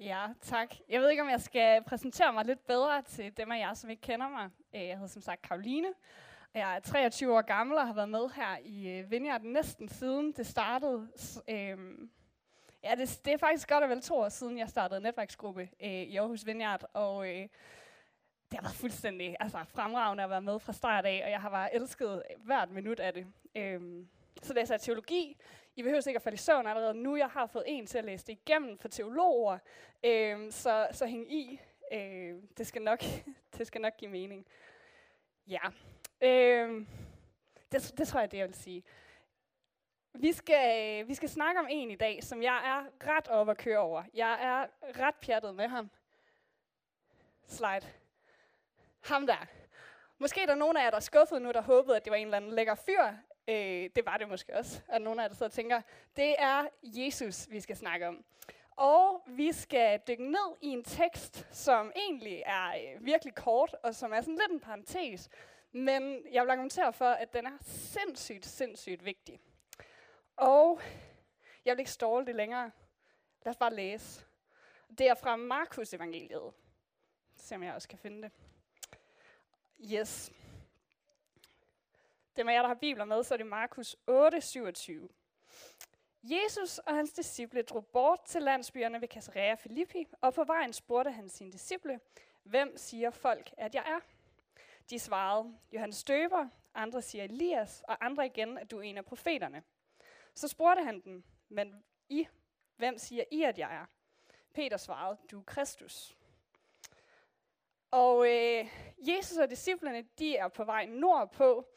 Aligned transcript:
Ja, 0.00 0.26
tak. 0.42 0.74
Jeg 0.88 1.00
ved 1.00 1.10
ikke, 1.10 1.22
om 1.22 1.28
jeg 1.28 1.40
skal 1.40 1.84
præsentere 1.84 2.32
mig 2.32 2.44
lidt 2.44 2.66
bedre 2.66 3.02
til 3.02 3.36
dem 3.36 3.52
af 3.52 3.58
jer, 3.58 3.74
som 3.74 3.90
ikke 3.90 4.02
kender 4.02 4.28
mig. 4.28 4.50
Øh, 4.74 4.86
jeg 4.86 4.94
hedder 4.94 5.06
som 5.06 5.22
sagt 5.22 5.42
Karoline. 5.42 5.88
Jeg 6.54 6.76
er 6.76 6.80
23 6.80 7.36
år 7.36 7.42
gammel 7.42 7.78
og 7.78 7.86
har 7.86 7.94
været 7.94 8.08
med 8.08 8.28
her 8.34 8.58
i 8.62 8.88
øh, 8.88 9.10
Vineyard 9.10 9.42
næsten 9.42 9.88
siden 9.88 10.32
det 10.32 10.46
startede. 10.46 11.08
Øhm, 11.48 12.10
ja, 12.84 12.94
det, 12.94 13.20
det 13.24 13.32
er 13.32 13.38
faktisk 13.38 13.68
godt 13.68 13.84
og 13.84 13.90
vel 13.90 14.02
to 14.02 14.16
år 14.18 14.28
siden, 14.28 14.58
jeg 14.58 14.68
startede 14.68 15.00
netværksgruppe 15.00 15.68
øh, 15.80 15.90
i 15.90 16.16
Aarhus 16.16 16.46
Vineyard, 16.46 16.84
og 16.92 17.28
øh, 17.28 17.42
det 18.50 18.58
har 18.58 18.62
været 18.62 18.74
fuldstændig 18.74 19.36
altså, 19.40 19.64
fremragende 19.64 20.24
at 20.24 20.30
være 20.30 20.42
med 20.42 20.58
fra 20.58 20.72
start 20.72 21.06
af, 21.06 21.22
og 21.24 21.30
jeg 21.30 21.40
har 21.40 21.50
bare 21.50 21.74
elsket 21.74 22.22
hvert 22.44 22.70
minut 22.70 23.00
af 23.00 23.12
det. 23.12 23.26
Øhm, 23.54 24.08
så 24.42 24.54
læser 24.54 24.74
jeg 24.74 24.80
teologi. 24.80 25.36
I 25.78 25.82
behøver 25.82 26.00
sikkert 26.00 26.22
falde 26.22 26.34
i 26.34 26.38
søvn 26.38 26.66
allerede 26.66 26.94
nu. 26.94 27.16
Jeg 27.16 27.28
har 27.28 27.46
fået 27.46 27.64
en 27.66 27.86
til 27.86 27.98
at 27.98 28.04
læse 28.04 28.26
det 28.26 28.32
igennem 28.32 28.78
for 28.78 28.88
teologer, 28.88 29.58
øhm, 30.04 30.50
så, 30.50 30.88
så 30.92 31.06
hæng 31.06 31.32
i. 31.32 31.60
Øh, 31.92 32.34
det, 32.58 32.66
skal 32.66 32.82
nok, 32.82 33.00
det 33.58 33.66
skal 33.66 33.80
nok 33.80 33.96
give 33.96 34.10
mening. 34.10 34.46
Ja, 35.46 35.60
øhm, 36.20 36.86
det, 37.72 37.94
det 37.98 38.08
tror 38.08 38.20
jeg, 38.20 38.30
det 38.30 38.38
jeg 38.38 38.46
vil 38.46 38.54
sige. 38.54 38.84
Vi 40.14 40.32
skal, 40.32 41.00
øh, 41.02 41.08
vi 41.08 41.14
skal 41.14 41.28
snakke 41.28 41.60
om 41.60 41.66
en 41.70 41.90
i 41.90 41.96
dag, 41.96 42.24
som 42.24 42.42
jeg 42.42 42.56
er 42.64 43.08
ret 43.08 43.28
op 43.28 43.48
at 43.48 43.58
køre 43.58 43.78
over. 43.78 44.02
Jeg 44.14 44.38
er 44.42 44.66
ret 45.06 45.14
pjattet 45.14 45.54
med 45.54 45.68
ham. 45.68 45.90
Slide. 47.46 47.92
Ham 49.00 49.26
der. 49.26 49.46
Måske 50.18 50.42
er 50.42 50.46
der 50.46 50.54
nogen 50.54 50.76
af 50.76 50.84
jer, 50.84 50.90
der 50.90 50.96
er 50.96 51.00
skuffet 51.00 51.42
nu, 51.42 51.52
der 51.52 51.62
håbede, 51.62 51.96
at 51.96 52.04
det 52.04 52.10
var 52.10 52.16
en 52.16 52.26
eller 52.26 52.36
anden 52.36 52.50
lækker 52.50 52.74
fyr. 52.74 53.27
Øh, 53.48 53.90
det 53.96 54.06
var 54.06 54.16
det 54.16 54.28
måske 54.28 54.56
også. 54.56 54.80
At 54.88 55.02
nogle 55.02 55.20
af 55.20 55.24
jer, 55.24 55.28
der 55.28 55.34
sidder 55.34 55.48
og 55.48 55.52
tænker, 55.52 55.82
det 56.16 56.34
er 56.38 56.66
Jesus, 56.82 57.50
vi 57.50 57.60
skal 57.60 57.76
snakke 57.76 58.08
om. 58.08 58.24
Og 58.76 59.22
vi 59.26 59.52
skal 59.52 60.00
dykke 60.08 60.30
ned 60.30 60.56
i 60.60 60.68
en 60.68 60.84
tekst, 60.84 61.46
som 61.52 61.92
egentlig 61.96 62.42
er 62.46 62.68
øh, 62.68 63.06
virkelig 63.06 63.34
kort, 63.34 63.76
og 63.82 63.94
som 63.94 64.12
er 64.12 64.20
sådan 64.20 64.34
lidt 64.34 64.52
en 64.52 64.60
parentes. 64.60 65.30
Men 65.72 66.22
jeg 66.32 66.42
vil 66.42 66.50
argumentere 66.50 66.92
for, 66.92 67.08
at 67.08 67.32
den 67.32 67.46
er 67.46 67.58
sindssygt, 67.60 68.46
sindssygt 68.46 69.04
vigtig. 69.04 69.40
Og 70.36 70.80
jeg 71.64 71.72
vil 71.72 71.78
ikke 71.78 71.90
ståle 71.90 72.26
det 72.26 72.34
længere. 72.34 72.70
Lad 73.44 73.50
os 73.50 73.56
bare 73.56 73.74
læse. 73.74 74.24
Det 74.98 75.08
er 75.08 75.14
fra 75.14 75.36
Markus 75.36 75.94
evangeliet. 75.94 76.52
Se 77.36 77.54
om 77.54 77.62
jeg 77.62 77.74
også 77.74 77.88
kan 77.88 77.98
finde 77.98 78.22
det. 78.22 78.32
Yes. 79.92 80.32
Dem 82.38 82.48
af 82.48 82.54
jer, 82.54 82.60
der 82.60 82.68
har 82.68 82.74
bibler 82.74 83.04
med, 83.04 83.22
så 83.22 83.34
er 83.34 83.36
det 83.36 83.46
Markus 83.46 83.96
8, 84.06 84.40
27. 84.40 85.08
Jesus 86.22 86.78
og 86.78 86.94
hans 86.94 87.12
disciple 87.12 87.62
drog 87.62 87.86
bort 87.86 88.20
til 88.24 88.42
landsbyerne 88.42 89.00
ved 89.00 89.08
Caesarea 89.08 89.54
Philippi, 89.54 90.06
og 90.20 90.34
på 90.34 90.44
vejen 90.44 90.72
spurgte 90.72 91.10
han 91.10 91.28
sine 91.28 91.52
disciple, 91.52 92.00
hvem 92.42 92.76
siger 92.76 93.10
folk, 93.10 93.50
at 93.56 93.74
jeg 93.74 93.84
er? 93.86 94.00
De 94.90 94.98
svarede, 94.98 95.58
Johannes 95.72 96.04
Døber, 96.04 96.48
andre 96.74 97.02
siger 97.02 97.24
Elias, 97.24 97.82
og 97.88 98.04
andre 98.04 98.26
igen, 98.26 98.58
at 98.58 98.70
du 98.70 98.78
er 98.78 98.82
en 98.82 98.98
af 98.98 99.04
profeterne. 99.04 99.62
Så 100.34 100.48
spurgte 100.48 100.84
han 100.84 101.00
dem, 101.00 101.24
men 101.48 101.84
I, 102.08 102.28
hvem 102.76 102.98
siger 102.98 103.24
I, 103.30 103.42
at 103.42 103.58
jeg 103.58 103.74
er? 103.74 103.84
Peter 104.54 104.76
svarede, 104.76 105.18
du 105.30 105.38
er 105.38 105.44
Kristus. 105.44 106.16
Og 107.90 108.28
øh, 108.28 108.68
Jesus 108.98 109.36
og 109.36 109.50
disciplerne, 109.50 110.04
de 110.18 110.36
er 110.36 110.48
på 110.48 110.64
vej 110.64 110.86
nordpå. 110.86 111.68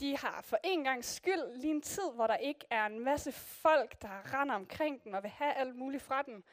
De 0.00 0.16
har 0.16 0.40
for 0.42 0.58
en 0.64 0.84
gang 0.84 1.04
skyld 1.04 1.56
lige 1.56 1.70
en 1.70 1.82
tid, 1.82 2.12
hvor 2.14 2.26
der 2.26 2.36
ikke 2.36 2.66
er 2.70 2.86
en 2.86 3.00
masse 3.04 3.32
folk, 3.32 4.02
der 4.02 4.40
render 4.40 4.54
omkring 4.54 5.04
dem 5.04 5.14
og 5.14 5.22
vil 5.22 5.30
have 5.30 5.52
alt 5.54 5.76
muligt 5.76 6.02
fra 6.02 6.22
dem. 6.22 6.44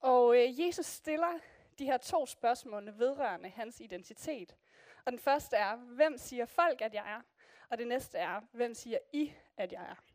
Og 0.00 0.36
øh, 0.36 0.60
Jesus 0.60 0.86
stiller 0.86 1.38
de 1.78 1.84
her 1.84 1.96
to 1.96 2.26
spørgsmål 2.26 2.98
vedrørende 2.98 3.48
hans 3.48 3.80
identitet. 3.80 4.56
Og 5.04 5.12
den 5.12 5.18
første 5.18 5.56
er, 5.56 5.76
hvem 5.76 6.18
siger 6.18 6.46
folk, 6.46 6.80
at 6.80 6.94
jeg 6.94 7.04
er? 7.06 7.20
Og 7.68 7.78
det 7.78 7.86
næste 7.86 8.18
er, 8.18 8.40
hvem 8.52 8.74
siger 8.74 8.98
I, 9.12 9.32
at 9.56 9.72
jeg 9.72 9.82
er? 9.82 10.07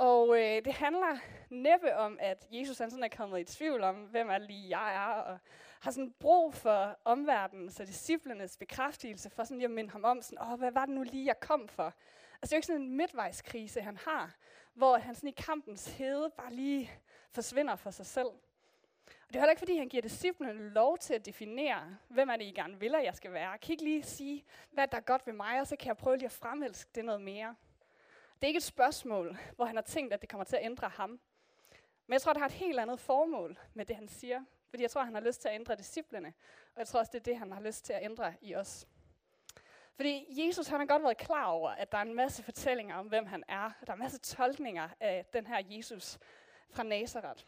Og 0.00 0.38
øh, 0.38 0.64
det 0.64 0.72
handler 0.72 1.18
næppe 1.50 1.96
om, 1.96 2.18
at 2.20 2.46
Jesus 2.50 2.78
han 2.78 2.90
sådan 2.90 3.04
er 3.04 3.08
kommet 3.16 3.40
i 3.40 3.44
tvivl 3.44 3.82
om, 3.82 3.96
hvem 3.96 4.30
er 4.30 4.38
lige 4.38 4.78
jeg 4.78 4.94
er, 4.94 5.22
og 5.22 5.38
har 5.80 5.90
sådan 5.90 6.14
brug 6.18 6.54
for 6.54 6.98
omverdenen 7.04 7.70
og 7.80 7.86
disciplernes 7.86 8.56
bekræftelse, 8.56 9.30
for 9.30 9.44
sådan 9.44 9.62
at 9.62 9.70
minde 9.70 9.90
ham 9.90 10.04
om, 10.04 10.22
sådan, 10.22 10.38
Åh, 10.42 10.58
hvad 10.58 10.72
var 10.72 10.86
det 10.86 10.94
nu 10.94 11.02
lige, 11.02 11.26
jeg 11.26 11.40
kom 11.40 11.68
for? 11.68 11.82
Altså 11.82 11.96
det 12.42 12.52
er 12.52 12.56
jo 12.56 12.58
ikke 12.58 12.66
sådan 12.66 12.82
en 12.82 12.96
midtvejskrise, 12.96 13.80
han 13.80 13.96
har, 13.96 14.36
hvor 14.74 14.98
han 14.98 15.14
sådan 15.14 15.28
i 15.28 15.34
kampens 15.36 15.86
hede 15.86 16.30
bare 16.36 16.52
lige 16.52 16.90
forsvinder 17.30 17.76
for 17.76 17.90
sig 17.90 18.06
selv. 18.06 18.28
Og 19.06 19.28
det 19.28 19.36
er 19.36 19.40
heller 19.40 19.50
ikke, 19.50 19.60
fordi 19.60 19.76
han 19.76 19.88
giver 19.88 20.02
disciplene 20.02 20.52
lov 20.52 20.98
til 20.98 21.14
at 21.14 21.26
definere, 21.26 21.96
hvem 22.08 22.28
er 22.28 22.36
det, 22.36 22.44
I 22.44 22.50
gerne 22.50 22.80
vil, 22.80 22.94
at 22.94 23.04
jeg 23.04 23.14
skal 23.14 23.32
være. 23.32 23.50
Jeg 23.50 23.60
kan 23.60 23.72
ikke 23.72 23.84
lige 23.84 24.02
sige, 24.02 24.44
hvad 24.70 24.88
der 24.88 24.96
er 24.96 25.00
godt 25.00 25.26
ved 25.26 25.32
mig, 25.32 25.60
og 25.60 25.66
så 25.66 25.76
kan 25.76 25.88
jeg 25.88 25.96
prøve 25.96 26.16
lige 26.16 26.26
at 26.26 26.32
fremælske 26.32 26.90
det 26.94 27.04
noget 27.04 27.20
mere. 27.20 27.54
Det 28.40 28.46
er 28.46 28.48
ikke 28.48 28.58
et 28.58 28.62
spørgsmål, 28.62 29.38
hvor 29.56 29.64
han 29.64 29.76
har 29.76 29.82
tænkt, 29.82 30.12
at 30.12 30.20
det 30.20 30.28
kommer 30.28 30.44
til 30.44 30.56
at 30.56 30.64
ændre 30.64 30.88
ham. 30.88 31.10
Men 32.06 32.12
jeg 32.12 32.22
tror, 32.22 32.32
det 32.32 32.40
har 32.40 32.46
et 32.46 32.52
helt 32.52 32.80
andet 32.80 33.00
formål 33.00 33.58
med 33.74 33.84
det, 33.84 33.96
han 33.96 34.08
siger. 34.08 34.44
Fordi 34.70 34.82
jeg 34.82 34.90
tror, 34.90 35.04
han 35.04 35.14
har 35.14 35.20
lyst 35.20 35.40
til 35.40 35.48
at 35.48 35.54
ændre 35.54 35.76
disciplene. 35.76 36.32
Og 36.74 36.78
jeg 36.78 36.86
tror 36.86 37.00
også, 37.00 37.10
det 37.12 37.18
er 37.18 37.22
det, 37.22 37.38
han 37.38 37.52
har 37.52 37.60
lyst 37.60 37.84
til 37.84 37.92
at 37.92 38.04
ændre 38.04 38.34
i 38.40 38.54
os. 38.54 38.86
Fordi 39.96 40.26
Jesus 40.46 40.66
han 40.68 40.80
har 40.80 40.86
godt 40.86 41.02
været 41.02 41.16
klar 41.16 41.46
over, 41.46 41.70
at 41.70 41.92
der 41.92 41.98
er 41.98 42.02
en 42.02 42.14
masse 42.14 42.42
fortællinger 42.42 42.96
om, 42.96 43.06
hvem 43.06 43.26
han 43.26 43.44
er. 43.48 43.70
Der 43.80 43.92
er 43.92 43.92
en 43.92 44.02
masse 44.02 44.18
tolkninger 44.18 44.88
af 45.00 45.26
den 45.32 45.46
her 45.46 45.62
Jesus 45.70 46.18
fra 46.70 46.82
Nazareth. 46.82 47.44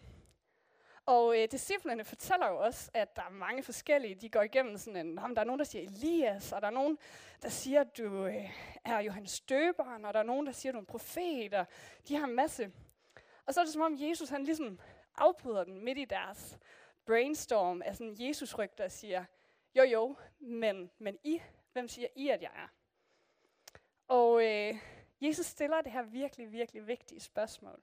Og 1.06 1.38
øh, 1.38 1.48
disciplene 1.50 2.04
fortæller 2.04 2.48
jo 2.48 2.58
også, 2.58 2.90
at 2.94 3.16
der 3.16 3.22
er 3.22 3.30
mange 3.30 3.62
forskellige. 3.62 4.14
De 4.14 4.28
går 4.28 4.42
igennem 4.42 4.78
sådan 4.78 5.06
en, 5.06 5.16
der 5.16 5.40
er 5.40 5.44
nogen, 5.44 5.58
der 5.58 5.64
siger 5.64 5.88
Elias, 5.88 6.52
og 6.52 6.60
der 6.60 6.66
er 6.66 6.72
nogen, 6.72 6.98
der 7.42 7.48
siger, 7.48 7.80
at 7.80 7.98
du 7.98 8.26
øh, 8.26 8.50
er 8.84 9.00
Johannes 9.00 9.40
Døberen, 9.40 10.04
og 10.04 10.14
der 10.14 10.20
er 10.20 10.24
nogen, 10.24 10.46
der 10.46 10.52
siger, 10.52 10.70
at 10.70 10.74
du 10.74 10.78
er 10.78 10.82
en 10.82 10.86
profet, 10.86 11.54
og 11.54 11.66
de 12.08 12.16
har 12.16 12.26
en 12.26 12.34
masse. 12.34 12.72
Og 13.46 13.54
så 13.54 13.60
er 13.60 13.64
det 13.64 13.72
som 13.72 13.82
om 13.82 13.96
Jesus, 13.98 14.28
han 14.28 14.44
ligesom 14.44 14.78
afbryder 15.16 15.64
den 15.64 15.84
midt 15.84 15.98
i 15.98 16.04
deres 16.04 16.58
brainstorm 17.06 17.82
af 17.82 17.96
sådan 17.96 18.16
jesus 18.18 18.58
ryg, 18.58 18.70
der 18.78 18.88
siger, 18.88 19.24
jo 19.74 19.82
jo, 19.82 20.16
men, 20.38 20.90
men 20.98 21.18
I, 21.24 21.42
hvem 21.72 21.88
siger 21.88 22.08
I, 22.16 22.28
at 22.28 22.42
jeg 22.42 22.50
er? 22.54 22.68
Og 24.08 24.44
øh, 24.44 24.74
Jesus 25.20 25.46
stiller 25.46 25.82
det 25.82 25.92
her 25.92 26.02
virkelig, 26.02 26.52
virkelig 26.52 26.86
vigtige 26.86 27.20
spørgsmål. 27.20 27.82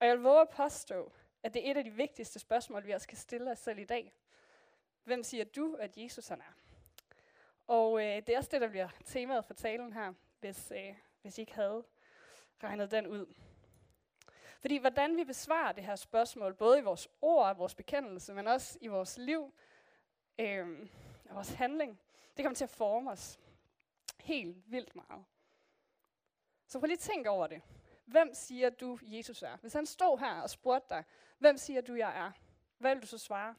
Og 0.00 0.06
jeg 0.06 0.16
vil 0.16 0.22
våge 0.22 0.40
at 0.40 0.48
påstå, 0.48 1.12
at 1.42 1.54
det 1.54 1.66
er 1.66 1.70
et 1.70 1.76
af 1.76 1.84
de 1.84 1.90
vigtigste 1.90 2.38
spørgsmål, 2.38 2.86
vi 2.86 2.92
også 2.92 3.08
kan 3.08 3.18
stille 3.18 3.50
os 3.50 3.58
selv 3.58 3.78
i 3.78 3.84
dag. 3.84 4.14
Hvem 5.04 5.22
siger 5.22 5.44
du, 5.44 5.74
at 5.74 5.96
Jesus 5.96 6.28
han 6.28 6.40
er? 6.40 6.52
Og 7.66 8.00
øh, 8.00 8.16
det 8.16 8.28
er 8.28 8.38
også 8.38 8.50
det, 8.52 8.60
der 8.60 8.68
bliver 8.68 8.88
temaet 9.04 9.44
for 9.44 9.54
talen 9.54 9.92
her, 9.92 10.12
hvis, 10.40 10.72
øh, 10.76 10.94
hvis 11.22 11.38
I 11.38 11.40
ikke 11.40 11.54
havde 11.54 11.84
regnet 12.62 12.90
den 12.90 13.06
ud. 13.06 13.34
Fordi 14.60 14.76
hvordan 14.76 15.16
vi 15.16 15.24
besvarer 15.24 15.72
det 15.72 15.84
her 15.84 15.96
spørgsmål, 15.96 16.54
både 16.54 16.78
i 16.78 16.82
vores 16.82 17.08
ord 17.20 17.48
og 17.48 17.58
vores 17.58 17.74
bekendelse, 17.74 18.34
men 18.34 18.46
også 18.46 18.78
i 18.80 18.86
vores 18.86 19.18
liv 19.18 19.54
øh, 20.38 20.88
og 21.28 21.34
vores 21.34 21.52
handling, 21.52 22.00
det 22.36 22.44
kommer 22.44 22.56
til 22.56 22.64
at 22.64 22.70
forme 22.70 23.10
os 23.10 23.40
helt 24.20 24.56
vildt 24.66 24.96
meget. 24.96 25.24
Så 26.66 26.78
prøv 26.78 26.86
lige 26.86 26.96
at 26.96 26.98
tænke 26.98 27.30
over 27.30 27.46
det. 27.46 27.62
Hvem 28.04 28.34
siger 28.34 28.70
du, 28.70 28.98
Jesus 29.02 29.42
er? 29.42 29.56
Hvis 29.56 29.72
han 29.72 29.86
stod 29.86 30.18
her 30.18 30.40
og 30.40 30.50
spurgte 30.50 30.94
dig, 30.94 31.04
hvem 31.38 31.56
siger 31.56 31.80
du, 31.80 31.94
jeg 31.94 32.26
er? 32.26 32.30
Hvad 32.78 32.94
vil 32.94 33.02
du 33.02 33.06
så 33.06 33.18
svare? 33.18 33.54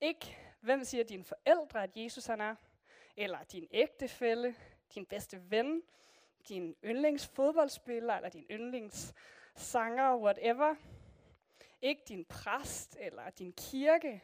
Ikke, 0.00 0.36
hvem 0.60 0.84
siger 0.84 1.04
dine 1.04 1.24
forældre, 1.24 1.82
at 1.82 1.90
Jesus 1.96 2.26
han 2.26 2.40
er? 2.40 2.54
Eller 3.16 3.42
din 3.42 3.68
ægtefælle, 3.70 4.54
din 4.94 5.06
bedste 5.06 5.50
ven, 5.50 5.82
din 6.48 6.76
yndlingsfodboldspiller, 6.84 8.14
eller 8.14 8.28
din 8.28 8.46
yndlingssanger, 8.50 10.16
whatever. 10.16 10.74
Ikke 11.82 12.02
din 12.08 12.24
præst 12.24 12.96
eller 13.00 13.30
din 13.30 13.52
kirke. 13.52 14.22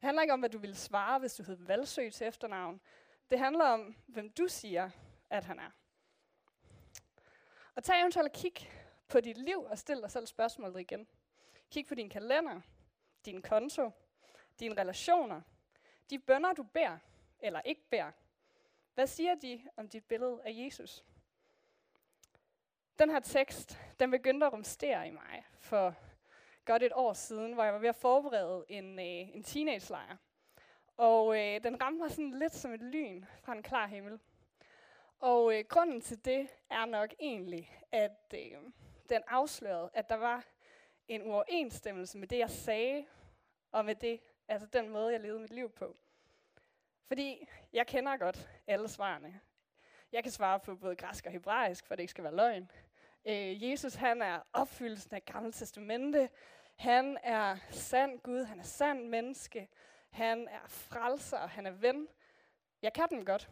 Det 0.00 0.06
handler 0.06 0.22
ikke 0.22 0.32
om, 0.32 0.40
hvad 0.40 0.50
du 0.50 0.58
ville 0.58 0.76
svare, 0.76 1.18
hvis 1.18 1.34
du 1.34 1.42
hed 1.42 1.56
Valsø 1.56 2.10
til 2.10 2.26
efternavn. 2.26 2.80
Det 3.30 3.38
handler 3.38 3.64
om, 3.64 3.96
hvem 4.06 4.30
du 4.30 4.48
siger, 4.48 4.90
at 5.30 5.44
han 5.44 5.58
er. 5.58 5.70
Og 7.78 7.84
tag 7.84 8.00
eventuelt 8.00 8.28
og 8.28 8.32
kig 8.32 8.70
på 9.08 9.20
dit 9.20 9.36
liv 9.36 9.58
og 9.62 9.78
stil 9.78 9.96
dig 10.02 10.10
selv 10.10 10.26
spørgsmålet 10.26 10.80
igen. 10.80 11.08
Kig 11.70 11.86
på 11.86 11.94
din 11.94 12.10
kalender, 12.10 12.60
din 13.24 13.42
konto, 13.42 13.90
dine 14.60 14.80
relationer, 14.80 15.40
de 16.10 16.18
bønder, 16.18 16.52
du 16.52 16.62
beder 16.62 16.98
eller 17.40 17.60
ikke 17.60 17.82
beder. 17.90 18.10
Hvad 18.94 19.06
siger 19.06 19.34
de 19.34 19.62
om 19.76 19.88
dit 19.88 20.04
billede 20.04 20.40
af 20.44 20.52
Jesus? 20.54 21.04
Den 22.98 23.10
her 23.10 23.20
tekst, 23.20 23.78
den 24.00 24.10
begyndte 24.10 24.46
at 24.46 24.52
rumstere 24.52 25.08
i 25.08 25.10
mig 25.10 25.46
for 25.58 25.94
godt 26.64 26.82
et 26.82 26.92
år 26.94 27.12
siden, 27.12 27.52
hvor 27.52 27.64
jeg 27.64 27.72
var 27.72 27.78
ved 27.78 27.88
at 27.88 27.96
forberede 27.96 28.64
en, 28.68 28.98
øh, 28.98 29.36
en 29.36 29.42
teenage-lejr. 29.42 30.16
Og 30.96 31.38
øh, 31.38 31.62
den 31.62 31.82
ramte 31.82 31.98
mig 31.98 32.10
sådan 32.10 32.38
lidt 32.38 32.54
som 32.54 32.72
et 32.72 32.82
lyn 32.82 33.24
fra 33.42 33.52
en 33.52 33.62
klar 33.62 33.86
himmel. 33.86 34.20
Og 35.20 35.54
øh, 35.54 35.64
grunden 35.68 36.00
til 36.00 36.24
det 36.24 36.48
er 36.70 36.84
nok 36.84 37.14
egentlig, 37.20 37.78
at 37.92 38.34
øh, 38.34 38.58
den 39.08 39.22
afslørede, 39.26 39.90
at 39.94 40.08
der 40.08 40.14
var 40.14 40.44
en 41.08 41.22
uoverensstemmelse 41.22 42.18
med 42.18 42.28
det, 42.28 42.38
jeg 42.38 42.50
sagde 42.50 43.06
og 43.72 43.84
med 43.84 43.94
det, 43.94 44.20
altså 44.48 44.66
den 44.66 44.88
måde, 44.88 45.12
jeg 45.12 45.20
levede 45.20 45.40
mit 45.40 45.50
liv 45.50 45.70
på. 45.70 45.96
Fordi 47.06 47.48
jeg 47.72 47.86
kender 47.86 48.16
godt 48.16 48.48
alle 48.66 48.88
svarene. 48.88 49.40
Jeg 50.12 50.22
kan 50.22 50.32
svare 50.32 50.60
på 50.60 50.76
både 50.76 50.96
græsk 50.96 51.26
og 51.26 51.32
hebraisk, 51.32 51.86
for 51.86 51.94
det 51.94 52.02
ikke 52.02 52.10
skal 52.10 52.24
være 52.24 52.36
løgn. 52.36 52.70
Øh, 53.24 53.70
Jesus, 53.70 53.94
han 53.94 54.22
er 54.22 54.40
opfyldelsen 54.52 55.14
af 55.14 55.24
Gamle 55.24 55.52
Testamente. 55.52 56.30
Han 56.76 57.18
er 57.22 57.56
sand 57.70 58.18
Gud, 58.18 58.44
han 58.44 58.58
er 58.58 58.64
sand 58.64 59.08
menneske. 59.08 59.68
Han 60.10 60.48
er 60.48 60.66
frelser, 60.66 61.46
han 61.46 61.66
er 61.66 61.70
ven. 61.70 62.08
Jeg 62.82 62.92
kan 62.92 63.06
dem 63.10 63.24
godt. 63.24 63.50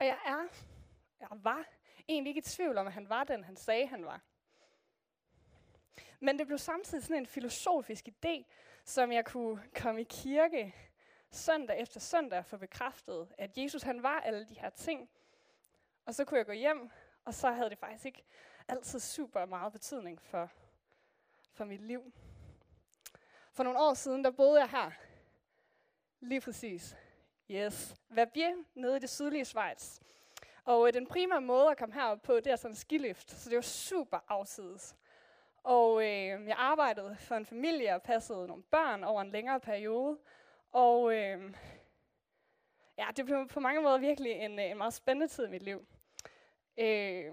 Og 0.00 0.06
jeg 0.06 0.18
er, 0.24 0.46
jeg 1.20 1.28
var 1.30 1.64
egentlig 2.08 2.30
ikke 2.30 2.38
i 2.38 2.42
tvivl 2.42 2.78
om, 2.78 2.86
at 2.86 2.92
han 2.92 3.08
var 3.08 3.24
den, 3.24 3.44
han 3.44 3.56
sagde, 3.56 3.86
han 3.86 4.04
var. 4.04 4.20
Men 6.20 6.38
det 6.38 6.46
blev 6.46 6.58
samtidig 6.58 7.04
sådan 7.04 7.16
en 7.16 7.26
filosofisk 7.26 8.08
idé, 8.08 8.44
som 8.84 9.12
jeg 9.12 9.24
kunne 9.24 9.62
komme 9.74 10.00
i 10.00 10.04
kirke 10.04 10.74
søndag 11.30 11.80
efter 11.80 12.00
søndag 12.00 12.46
for 12.46 12.56
bekræftet, 12.56 13.28
at 13.38 13.58
Jesus 13.58 13.82
han 13.82 14.02
var 14.02 14.20
alle 14.20 14.46
de 14.48 14.54
her 14.54 14.70
ting. 14.70 15.10
Og 16.04 16.14
så 16.14 16.24
kunne 16.24 16.38
jeg 16.38 16.46
gå 16.46 16.52
hjem, 16.52 16.90
og 17.24 17.34
så 17.34 17.50
havde 17.50 17.70
det 17.70 17.78
faktisk 17.78 18.06
ikke 18.06 18.24
altid 18.68 19.00
super 19.00 19.46
meget 19.46 19.72
betydning 19.72 20.22
for, 20.22 20.50
for 21.52 21.64
mit 21.64 21.80
liv. 21.80 22.12
For 23.52 23.62
nogle 23.62 23.78
år 23.78 23.94
siden, 23.94 24.24
der 24.24 24.30
boede 24.30 24.60
jeg 24.60 24.70
her. 24.70 24.90
Lige 26.20 26.40
præcis. 26.40 26.96
Yes. 27.50 27.94
Verbier, 28.08 28.54
nede 28.74 28.96
i 28.96 29.00
det 29.00 29.10
sydlige 29.10 29.44
Schweiz. 29.44 30.00
Og 30.64 30.86
øh, 30.86 30.92
den 30.92 31.06
primære 31.06 31.40
måde 31.40 31.70
at 31.70 31.78
komme 31.78 31.94
herop 31.94 32.22
på, 32.22 32.36
det 32.36 32.46
er 32.46 32.56
sådan 32.56 32.70
en 32.72 32.76
skilift. 32.76 33.30
Så 33.30 33.50
det 33.50 33.56
var 33.56 33.62
super 33.62 34.18
afsides. 34.28 34.96
Og 35.62 36.02
øh, 36.02 36.46
jeg 36.46 36.54
arbejdede 36.56 37.16
for 37.20 37.34
en 37.34 37.46
familie 37.46 37.94
og 37.94 38.02
passede 38.02 38.46
nogle 38.46 38.62
børn 38.62 39.04
over 39.04 39.20
en 39.20 39.30
længere 39.30 39.60
periode. 39.60 40.18
Og 40.72 41.14
øh, 41.16 41.54
ja, 42.98 43.06
det 43.16 43.24
blev 43.24 43.48
på 43.48 43.60
mange 43.60 43.82
måder 43.82 43.98
virkelig 43.98 44.32
en, 44.32 44.58
øh, 44.58 44.70
en 44.70 44.78
meget 44.78 44.94
spændende 44.94 45.28
tid 45.28 45.46
i 45.46 45.50
mit 45.50 45.62
liv. 45.62 45.86
Øh, 46.78 47.24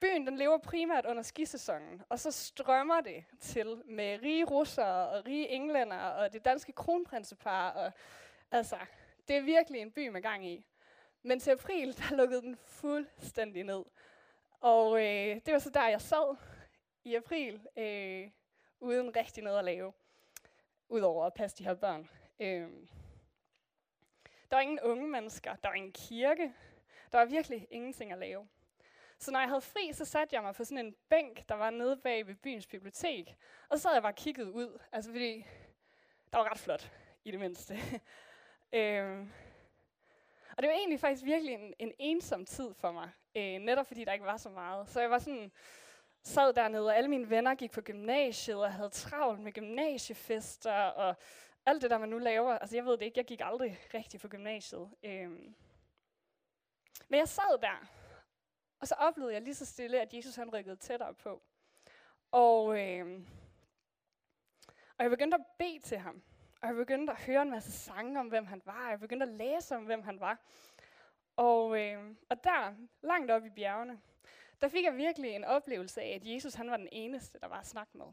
byen 0.00 0.26
den 0.26 0.36
lever 0.36 0.58
primært 0.58 1.06
under 1.06 1.22
skisæsonen, 1.22 2.02
og 2.08 2.20
så 2.20 2.30
strømmer 2.30 3.00
det 3.00 3.24
til 3.40 3.82
med 3.84 4.18
rige 4.22 4.44
russere 4.44 5.08
og 5.08 5.26
rige 5.26 5.48
englænder 5.48 5.98
og 5.98 6.32
det 6.32 6.44
danske 6.44 6.72
kronprinsepar. 6.72 7.70
Og, 7.70 7.92
altså, 8.50 8.76
det 9.28 9.36
er 9.36 9.40
virkelig 9.40 9.80
en 9.80 9.92
by 9.92 10.08
med 10.08 10.22
gang 10.22 10.46
i. 10.46 10.66
Men 11.22 11.40
til 11.40 11.50
april, 11.50 11.96
der 11.98 12.16
lukkede 12.16 12.42
den 12.42 12.56
fuldstændig 12.56 13.64
ned. 13.64 13.84
Og 14.60 14.98
øh, 14.98 15.40
det 15.46 15.52
var 15.52 15.58
så 15.58 15.70
der, 15.70 15.88
jeg 15.88 16.00
sad 16.00 16.36
i 17.04 17.14
april, 17.14 17.68
øh, 17.76 18.30
uden 18.80 19.16
rigtig 19.16 19.42
noget 19.42 19.58
at 19.58 19.64
lave, 19.64 19.92
udover 20.88 21.26
at 21.26 21.34
passe 21.34 21.56
de 21.58 21.64
her 21.64 21.74
børn. 21.74 22.10
Øh, 22.40 22.70
der 24.50 24.56
var 24.56 24.60
ingen 24.60 24.80
unge 24.80 25.08
mennesker, 25.08 25.56
der 25.56 25.68
var 25.68 25.74
ingen 25.74 25.92
kirke, 25.92 26.52
der 27.12 27.18
var 27.18 27.24
virkelig 27.24 27.66
ingenting 27.70 28.12
at 28.12 28.18
lave. 28.18 28.48
Så 29.18 29.30
når 29.30 29.38
jeg 29.40 29.48
havde 29.48 29.60
fri, 29.60 29.92
så 29.92 30.04
satte 30.04 30.34
jeg 30.34 30.42
mig 30.42 30.54
på 30.54 30.64
sådan 30.64 30.86
en 30.86 30.96
bænk, 31.08 31.48
der 31.48 31.54
var 31.54 31.70
nede 31.70 31.96
bag 31.96 32.26
ved 32.26 32.34
byens 32.34 32.66
bibliotek. 32.66 33.36
Og 33.68 33.78
så 33.78 33.82
sad 33.82 33.92
jeg 33.92 34.02
bare 34.02 34.12
kigget 34.12 34.48
ud, 34.48 34.80
altså 34.92 35.10
fordi 35.10 35.46
der 36.32 36.38
var 36.38 36.50
ret 36.50 36.58
flot, 36.58 36.92
i 37.24 37.30
det 37.30 37.40
mindste 37.40 37.78
øhm, 38.72 39.32
og 40.56 40.62
det 40.62 40.68
var 40.68 40.74
egentlig 40.74 41.00
faktisk 41.00 41.24
virkelig 41.24 41.54
en, 41.54 41.74
en 41.78 41.92
ensom 41.98 42.44
tid 42.44 42.74
for 42.74 42.92
mig, 42.92 43.10
øh, 43.34 43.58
netop 43.58 43.86
fordi 43.86 44.04
der 44.04 44.12
ikke 44.12 44.24
var 44.24 44.36
så 44.36 44.48
meget. 44.48 44.88
Så 44.88 45.00
jeg 45.00 45.10
var 45.10 45.18
sådan, 45.18 45.52
sad 46.22 46.52
dernede, 46.52 46.86
og 46.86 46.96
alle 46.96 47.08
mine 47.10 47.30
venner 47.30 47.54
gik 47.54 47.70
på 47.70 47.80
gymnasiet, 47.80 48.56
og 48.56 48.72
havde 48.72 48.90
travlt 48.90 49.40
med 49.40 49.52
gymnasiefester, 49.52 50.72
og 50.72 51.14
alt 51.66 51.82
det 51.82 51.90
der, 51.90 51.98
man 51.98 52.08
nu 52.08 52.18
laver. 52.18 52.58
Altså 52.58 52.76
jeg 52.76 52.84
ved 52.84 52.92
det 52.92 53.02
ikke, 53.04 53.18
jeg 53.18 53.26
gik 53.26 53.40
aldrig 53.44 53.78
rigtig 53.94 54.20
på 54.20 54.28
gymnasiet. 54.28 54.90
Øhm. 55.02 55.54
Men 57.08 57.18
jeg 57.18 57.28
sad 57.28 57.58
der, 57.60 57.86
og 58.80 58.88
så 58.88 58.94
oplevede 58.94 59.34
jeg 59.34 59.42
lige 59.42 59.54
så 59.54 59.66
stille, 59.66 60.00
at 60.00 60.14
Jesus 60.14 60.34
han 60.34 60.54
rykkede 60.54 60.76
tættere 60.76 61.14
på. 61.14 61.42
Og, 62.30 62.80
øh, 62.80 63.20
og 64.98 65.02
jeg 65.02 65.10
begyndte 65.10 65.34
at 65.34 65.46
bede 65.58 65.78
til 65.78 65.98
ham. 65.98 66.22
Og 66.66 66.70
jeg 66.70 66.76
begyndte 66.76 67.12
at 67.12 67.18
høre 67.18 67.42
en 67.42 67.50
masse 67.50 67.72
sange 67.72 68.20
om, 68.20 68.28
hvem 68.28 68.46
han 68.46 68.62
var. 68.64 68.90
Jeg 68.90 69.00
begyndte 69.00 69.26
at 69.26 69.32
læse 69.32 69.76
om, 69.76 69.84
hvem 69.84 70.02
han 70.02 70.20
var. 70.20 70.38
Og, 71.36 71.80
øh, 71.80 72.14
og 72.28 72.44
der, 72.44 72.74
langt 73.02 73.30
oppe 73.30 73.48
i 73.48 73.50
bjergene, 73.50 74.00
der 74.60 74.68
fik 74.68 74.84
jeg 74.84 74.96
virkelig 74.96 75.30
en 75.30 75.44
oplevelse 75.44 76.02
af, 76.02 76.08
at 76.14 76.20
Jesus 76.24 76.54
han 76.54 76.70
var 76.70 76.76
den 76.76 76.88
eneste, 76.92 77.38
der 77.40 77.48
var 77.48 77.60
at 77.60 77.66
snakke 77.66 77.98
med. 77.98 78.06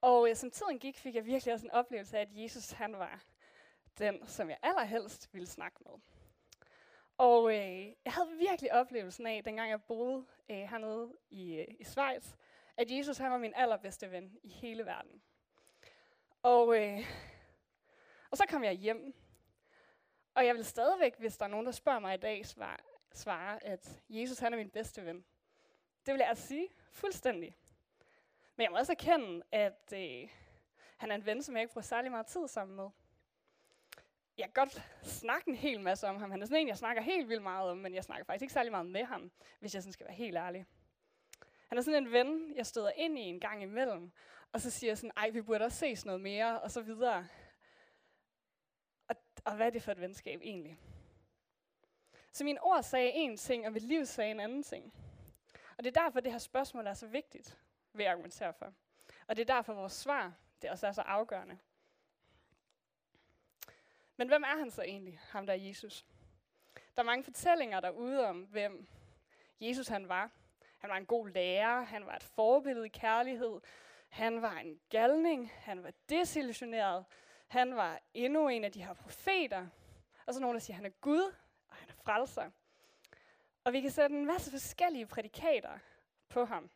Og 0.00 0.30
øh, 0.30 0.36
som 0.36 0.50
tiden 0.50 0.78
gik, 0.78 0.98
fik 0.98 1.14
jeg 1.14 1.26
virkelig 1.26 1.54
også 1.54 1.66
en 1.66 1.70
oplevelse 1.70 2.18
af, 2.18 2.22
at 2.22 2.28
Jesus 2.30 2.70
han 2.70 2.98
var 2.98 3.24
den, 3.98 4.26
som 4.26 4.50
jeg 4.50 4.58
allerhelst 4.62 5.34
ville 5.34 5.48
snakke 5.48 5.78
med. 5.86 5.92
Og 7.18 7.54
øh, 7.54 7.86
jeg 8.04 8.12
havde 8.12 8.36
virkelig 8.38 8.72
oplevelsen 8.72 9.26
af, 9.26 9.44
dengang 9.44 9.70
jeg 9.70 9.82
boede 9.82 10.26
øh, 10.50 10.56
hernede 10.56 11.12
i, 11.30 11.54
øh, 11.54 11.66
i 11.80 11.84
Schweiz, 11.84 12.34
at 12.76 12.90
Jesus 12.90 13.18
han 13.18 13.30
var 13.30 13.38
min 13.38 13.52
allerbedste 13.56 14.10
ven 14.10 14.38
i 14.42 14.48
hele 14.48 14.86
verden. 14.86 15.22
Og, 16.42 16.82
øh, 16.82 17.00
og 18.30 18.36
så 18.36 18.44
kom 18.48 18.64
jeg 18.64 18.72
hjem. 18.72 19.14
Og 20.34 20.46
jeg 20.46 20.54
vil 20.54 20.64
stadigvæk, 20.64 21.18
hvis 21.18 21.36
der 21.36 21.44
er 21.44 21.48
nogen, 21.48 21.66
der 21.66 21.72
spørger 21.72 21.98
mig 21.98 22.14
i 22.14 22.18
dag, 22.18 22.46
svare, 22.46 22.76
svare 23.12 23.64
at 23.64 24.02
Jesus 24.08 24.38
han 24.38 24.52
er 24.52 24.56
min 24.56 24.70
bedste 24.70 25.04
ven. 25.04 25.24
Det 26.06 26.14
vil 26.14 26.18
jeg 26.18 26.28
altså 26.28 26.46
sige 26.46 26.68
fuldstændig. 26.92 27.56
Men 28.56 28.62
jeg 28.62 28.70
må 28.70 28.78
også 28.78 28.92
erkende, 28.92 29.42
at 29.52 29.92
øh, 29.92 30.28
han 30.96 31.10
er 31.10 31.14
en 31.14 31.26
ven, 31.26 31.42
som 31.42 31.54
jeg 31.54 31.62
ikke 31.62 31.72
bruger 31.72 31.82
særlig 31.82 32.10
meget 32.10 32.26
tid 32.26 32.48
sammen 32.48 32.76
med 32.76 32.88
jeg 34.38 34.46
kan 34.46 34.64
godt 34.64 34.82
snakke 35.02 35.48
en 35.48 35.54
hel 35.54 35.80
masse 35.80 36.08
om 36.08 36.16
ham. 36.20 36.30
Han 36.30 36.42
er 36.42 36.46
sådan 36.46 36.60
en, 36.60 36.68
jeg 36.68 36.76
snakker 36.76 37.02
helt 37.02 37.28
vildt 37.28 37.42
meget 37.42 37.70
om, 37.70 37.76
men 37.76 37.94
jeg 37.94 38.04
snakker 38.04 38.24
faktisk 38.24 38.42
ikke 38.42 38.52
særlig 38.52 38.72
meget 38.72 38.86
med 38.86 39.04
ham, 39.04 39.30
hvis 39.60 39.74
jeg 39.74 39.82
sådan 39.82 39.92
skal 39.92 40.06
være 40.06 40.14
helt 40.14 40.36
ærlig. 40.36 40.66
Han 41.68 41.78
er 41.78 41.82
sådan 41.82 42.06
en 42.06 42.12
ven, 42.12 42.52
jeg 42.56 42.66
støder 42.66 42.90
ind 42.96 43.18
i 43.18 43.22
en 43.22 43.40
gang 43.40 43.62
imellem, 43.62 44.12
og 44.52 44.60
så 44.60 44.70
siger 44.70 44.90
jeg 44.90 44.98
sådan, 44.98 45.12
ej, 45.16 45.30
vi 45.30 45.42
burde 45.42 45.64
også 45.64 45.78
ses 45.78 46.06
noget 46.06 46.20
mere, 46.20 46.60
og 46.60 46.70
så 46.70 46.80
videre. 46.80 47.26
Og, 49.48 49.56
hvad 49.56 49.66
er 49.66 49.70
det 49.70 49.82
for 49.82 49.92
et 49.92 50.00
venskab 50.00 50.40
egentlig? 50.42 50.78
Så 52.32 52.44
mine 52.44 52.62
ord 52.62 52.82
sagde 52.82 53.10
en 53.10 53.36
ting, 53.36 53.66
og 53.66 53.72
mit 53.72 53.82
liv 53.82 54.06
sagde 54.06 54.30
en 54.30 54.40
anden 54.40 54.62
ting. 54.62 54.92
Og 55.78 55.84
det 55.84 55.96
er 55.96 56.02
derfor, 56.02 56.20
det 56.20 56.32
her 56.32 56.38
spørgsmål 56.38 56.86
er 56.86 56.94
så 56.94 57.06
vigtigt, 57.06 57.58
vil 57.92 58.04
jeg 58.04 58.12
argumentere 58.12 58.52
for. 58.52 58.72
Og 59.26 59.36
det 59.36 59.50
er 59.50 59.54
derfor, 59.54 59.74
vores 59.74 59.92
svar 59.92 60.32
det 60.62 60.70
også 60.70 60.86
er 60.86 60.92
så 60.92 61.02
afgørende. 61.02 61.58
Men 64.16 64.28
hvem 64.28 64.42
er 64.42 64.58
han 64.58 64.70
så 64.70 64.82
egentlig, 64.82 65.20
ham 65.22 65.46
der 65.46 65.52
er 65.52 65.58
Jesus? 65.58 66.06
Der 66.96 67.02
er 67.02 67.06
mange 67.06 67.24
fortællinger 67.24 67.80
derude 67.80 68.26
om, 68.26 68.42
hvem 68.42 68.86
Jesus 69.60 69.88
han 69.88 70.08
var. 70.08 70.30
Han 70.78 70.90
var 70.90 70.96
en 70.96 71.06
god 71.06 71.28
lærer, 71.28 71.82
han 71.82 72.06
var 72.06 72.16
et 72.16 72.22
forbillede 72.22 72.86
i 72.86 72.88
kærlighed, 72.88 73.60
han 74.08 74.42
var 74.42 74.58
en 74.58 74.80
galning, 74.90 75.50
han 75.54 75.82
var 75.82 75.92
desillusioneret, 76.08 77.04
han 77.48 77.76
var 77.76 78.00
endnu 78.14 78.48
en 78.48 78.64
af 78.64 78.72
de 78.72 78.84
her 78.84 78.94
profeter. 78.94 79.66
Og 80.26 80.34
så 80.34 80.40
nogen, 80.40 80.54
der 80.54 80.60
siger, 80.60 80.74
at 80.74 80.76
han 80.76 80.86
er 80.86 80.96
Gud, 81.00 81.34
og 81.68 81.76
han 81.76 81.88
er 81.88 81.94
frelser. 82.04 82.50
Og 83.64 83.72
vi 83.72 83.80
kan 83.80 83.90
sætte 83.90 84.16
en 84.16 84.26
masse 84.26 84.50
forskellige 84.50 85.06
prædikater 85.06 85.78
på 86.28 86.44
ham, 86.44 86.70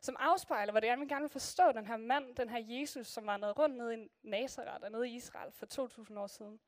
som 0.00 0.16
afspejler, 0.18 0.72
hvordan 0.72 0.98
det 0.98 1.02
er, 1.02 1.04
vi 1.04 1.14
gerne 1.14 1.22
vil 1.22 1.30
forstå 1.30 1.72
den 1.72 1.86
her 1.86 1.96
mand, 1.96 2.36
den 2.36 2.48
her 2.48 2.58
Jesus, 2.58 3.06
som 3.06 3.26
var 3.26 3.36
nede 3.36 3.52
rundt 3.52 3.76
nede 3.76 4.02
i 4.02 4.08
Nazareth 4.22 4.84
og 4.84 4.90
nede 4.90 5.08
i 5.08 5.14
Israel 5.14 5.52
for 5.52 5.66
2000 5.66 6.18
år 6.18 6.26
siden. 6.26 6.60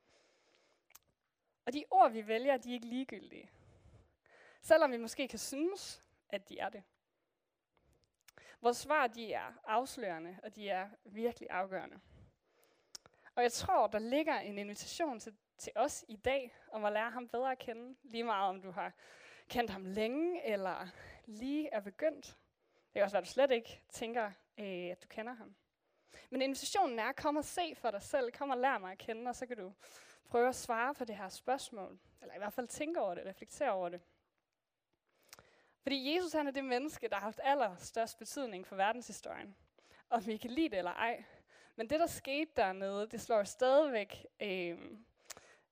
Og 1.66 1.72
de 1.72 1.84
ord, 1.90 2.12
vi 2.12 2.26
vælger, 2.26 2.56
de 2.56 2.70
er 2.70 2.74
ikke 2.74 2.86
ligegyldige. 2.86 3.50
Selvom 4.62 4.92
vi 4.92 4.96
måske 4.96 5.28
kan 5.28 5.38
synes, 5.38 6.02
at 6.28 6.48
de 6.48 6.58
er 6.58 6.68
det. 6.68 6.82
Vores 8.60 8.76
svar, 8.76 9.06
de 9.06 9.32
er 9.32 9.52
afslørende, 9.64 10.38
og 10.42 10.56
de 10.56 10.68
er 10.68 10.88
virkelig 11.04 11.50
afgørende. 11.50 12.00
Og 13.40 13.44
jeg 13.44 13.52
tror, 13.52 13.86
der 13.86 13.98
ligger 13.98 14.38
en 14.38 14.58
invitation 14.58 15.20
til, 15.20 15.36
til 15.58 15.72
os 15.76 16.04
i 16.08 16.16
dag, 16.16 16.56
om 16.72 16.84
at 16.84 16.92
lære 16.92 17.10
ham 17.10 17.28
bedre 17.28 17.52
at 17.52 17.58
kende. 17.58 17.96
Lige 18.02 18.24
meget 18.24 18.48
om 18.48 18.62
du 18.62 18.70
har 18.70 18.92
kendt 19.48 19.70
ham 19.70 19.84
længe, 19.84 20.46
eller 20.46 20.86
lige 21.26 21.68
er 21.72 21.80
begyndt. 21.80 22.26
Det 22.26 22.92
kan 22.92 23.02
også 23.02 23.14
være, 23.14 23.20
at 23.20 23.26
du 23.26 23.32
slet 23.32 23.50
ikke 23.50 23.82
tænker, 23.88 24.30
øh, 24.58 24.90
at 24.90 25.02
du 25.02 25.08
kender 25.08 25.32
ham. 25.32 25.54
Men 26.30 26.42
invitationen 26.42 26.98
er, 26.98 27.12
kom 27.12 27.36
og 27.36 27.44
se 27.44 27.74
for 27.74 27.90
dig 27.90 28.02
selv, 28.02 28.32
kom 28.32 28.50
og 28.50 28.58
lær 28.58 28.78
mig 28.78 28.92
at 28.92 28.98
kende, 28.98 29.28
og 29.28 29.36
så 29.36 29.46
kan 29.46 29.56
du 29.56 29.72
prøve 30.28 30.48
at 30.48 30.56
svare 30.56 30.94
på 30.94 31.04
det 31.04 31.16
her 31.16 31.28
spørgsmål, 31.28 31.98
eller 32.22 32.34
i 32.34 32.38
hvert 32.38 32.52
fald 32.52 32.68
tænke 32.68 33.00
over 33.00 33.14
det, 33.14 33.26
reflektere 33.26 33.70
over 33.70 33.88
det. 33.88 34.00
Fordi 35.82 36.14
Jesus 36.14 36.32
han 36.32 36.46
er 36.46 36.50
det 36.50 36.64
menneske, 36.64 37.08
der 37.08 37.14
har 37.14 37.22
haft 37.22 37.40
allerstørst 37.42 38.18
betydning 38.18 38.66
for 38.66 38.76
verdenshistorien. 38.76 39.56
Om 40.10 40.26
vi 40.26 40.36
kan 40.36 40.50
lide 40.50 40.68
det 40.68 40.78
eller 40.78 40.92
ej. 40.92 41.24
Men 41.80 41.90
det, 41.90 42.00
der 42.00 42.06
skete 42.06 42.50
dernede, 42.56 43.06
det 43.10 43.20
slår 43.20 43.44
stadigvæk 43.44 44.26
øh, 44.40 44.78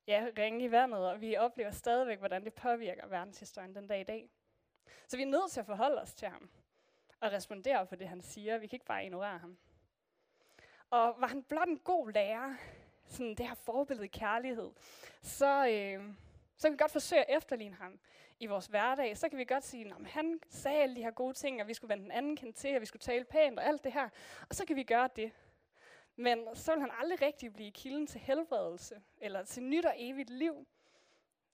ja, 0.07 0.27
ringe 0.37 0.65
i 0.65 0.71
vandet, 0.71 0.99
og 0.99 1.21
vi 1.21 1.37
oplever 1.37 1.71
stadigvæk, 1.71 2.19
hvordan 2.19 2.43
det 2.43 2.53
påvirker 2.53 3.07
verdenshistorien 3.07 3.75
den 3.75 3.87
dag 3.87 4.01
i 4.01 4.03
dag. 4.03 4.29
Så 5.07 5.17
vi 5.17 5.23
er 5.23 5.27
nødt 5.27 5.51
til 5.51 5.59
at 5.59 5.65
forholde 5.65 6.01
os 6.01 6.13
til 6.13 6.27
ham 6.27 6.49
og 7.19 7.31
respondere 7.31 7.85
på 7.85 7.95
det, 7.95 8.07
han 8.07 8.21
siger. 8.21 8.57
Vi 8.57 8.67
kan 8.67 8.75
ikke 8.75 8.85
bare 8.85 9.03
ignorere 9.03 9.37
ham. 9.37 9.57
Og 10.89 11.15
var 11.17 11.27
han 11.27 11.43
blot 11.43 11.67
en 11.67 11.79
god 11.79 12.11
lærer, 12.11 12.55
sådan 13.05 13.35
det 13.35 13.47
her 13.47 13.55
forbillede 13.55 14.07
kærlighed, 14.07 14.71
så, 15.21 15.67
øh, 15.67 16.13
så 16.57 16.67
kan 16.67 16.71
vi 16.71 16.77
godt 16.77 16.91
forsøge 16.91 17.29
at 17.29 17.37
efterligne 17.37 17.75
ham 17.75 17.99
i 18.39 18.45
vores 18.45 18.65
hverdag. 18.65 19.17
Så 19.17 19.29
kan 19.29 19.37
vi 19.37 19.45
godt 19.45 19.63
sige, 19.63 19.85
at 19.85 20.05
han 20.05 20.39
sagde 20.49 20.81
alle 20.81 20.95
de 20.95 21.03
her 21.03 21.11
gode 21.11 21.33
ting, 21.33 21.61
og 21.61 21.67
vi 21.67 21.73
skulle 21.73 21.89
vende 21.89 22.03
den 22.03 22.11
anden 22.11 22.35
kendt 22.35 22.55
til, 22.55 22.75
og 22.75 22.81
vi 22.81 22.85
skulle 22.85 23.01
tale 23.01 23.25
pænt 23.25 23.59
og 23.59 23.65
alt 23.65 23.83
det 23.83 23.93
her. 23.93 24.09
Og 24.49 24.55
så 24.55 24.65
kan 24.65 24.75
vi 24.75 24.83
gøre 24.83 25.09
det. 25.15 25.31
Men 26.19 26.55
så 26.55 26.71
vil 26.71 26.81
han 26.81 26.91
aldrig 26.99 27.21
rigtig 27.21 27.53
blive 27.53 27.71
kilden 27.71 28.07
til 28.07 28.21
helbredelse, 28.21 29.01
eller 29.17 29.43
til 29.43 29.63
nyt 29.63 29.85
og 29.85 29.93
evigt 29.97 30.29
liv. 30.29 30.67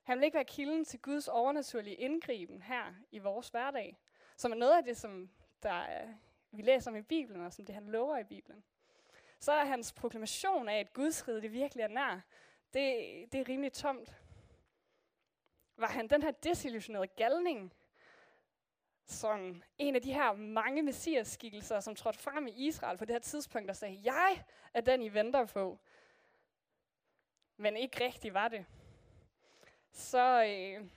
Han 0.03 0.17
vil 0.17 0.25
ikke 0.25 0.35
være 0.35 0.45
kilden 0.45 0.85
til 0.85 0.99
Guds 0.99 1.27
overnaturlige 1.27 1.95
indgriben 1.95 2.61
her 2.61 2.93
i 3.11 3.19
vores 3.19 3.49
hverdag, 3.49 3.97
som 4.37 4.51
er 4.51 4.55
noget 4.55 4.77
af 4.77 4.83
det, 4.83 4.97
som 4.97 5.29
der 5.63 5.85
vi 6.51 6.61
læser 6.61 6.91
om 6.91 6.97
i 6.97 7.01
Bibelen, 7.01 7.41
og 7.41 7.53
som 7.53 7.65
det 7.65 7.75
han 7.75 7.85
lover 7.85 8.17
i 8.17 8.23
Bibelen. 8.23 8.63
Så 9.39 9.51
er 9.51 9.65
hans 9.65 9.93
proklamation 9.93 10.69
af, 10.69 10.79
at 10.79 10.93
Guds 10.93 11.27
rige 11.27 11.41
det 11.41 11.51
virkelig 11.51 11.83
er 11.83 11.87
nær, 11.87 12.21
det, 12.73 13.31
det 13.31 13.39
er 13.39 13.49
rimelig 13.49 13.73
tomt. 13.73 14.15
Var 15.77 15.87
han 15.87 16.07
den 16.07 16.23
her 16.23 16.31
desillusionerede 16.31 17.07
galning, 17.07 17.73
som 19.05 19.63
en 19.77 19.95
af 19.95 20.01
de 20.01 20.13
her 20.13 20.33
mange 20.33 20.81
messias-skikkelser, 20.81 21.79
som 21.79 21.95
trådte 21.95 22.19
frem 22.19 22.47
i 22.47 22.67
Israel 22.67 22.97
på 22.97 23.05
det 23.05 23.13
her 23.13 23.19
tidspunkt 23.19 23.69
og 23.69 23.75
sagde, 23.75 23.99
jeg 24.03 24.43
er 24.73 24.81
den, 24.81 25.01
I 25.01 25.13
venter 25.13 25.45
på. 25.45 25.79
Men 27.57 27.77
ikke 27.77 28.05
rigtig 28.05 28.33
var 28.33 28.47
det. 28.47 28.65
Så, 29.91 30.43
øh, 30.43 30.89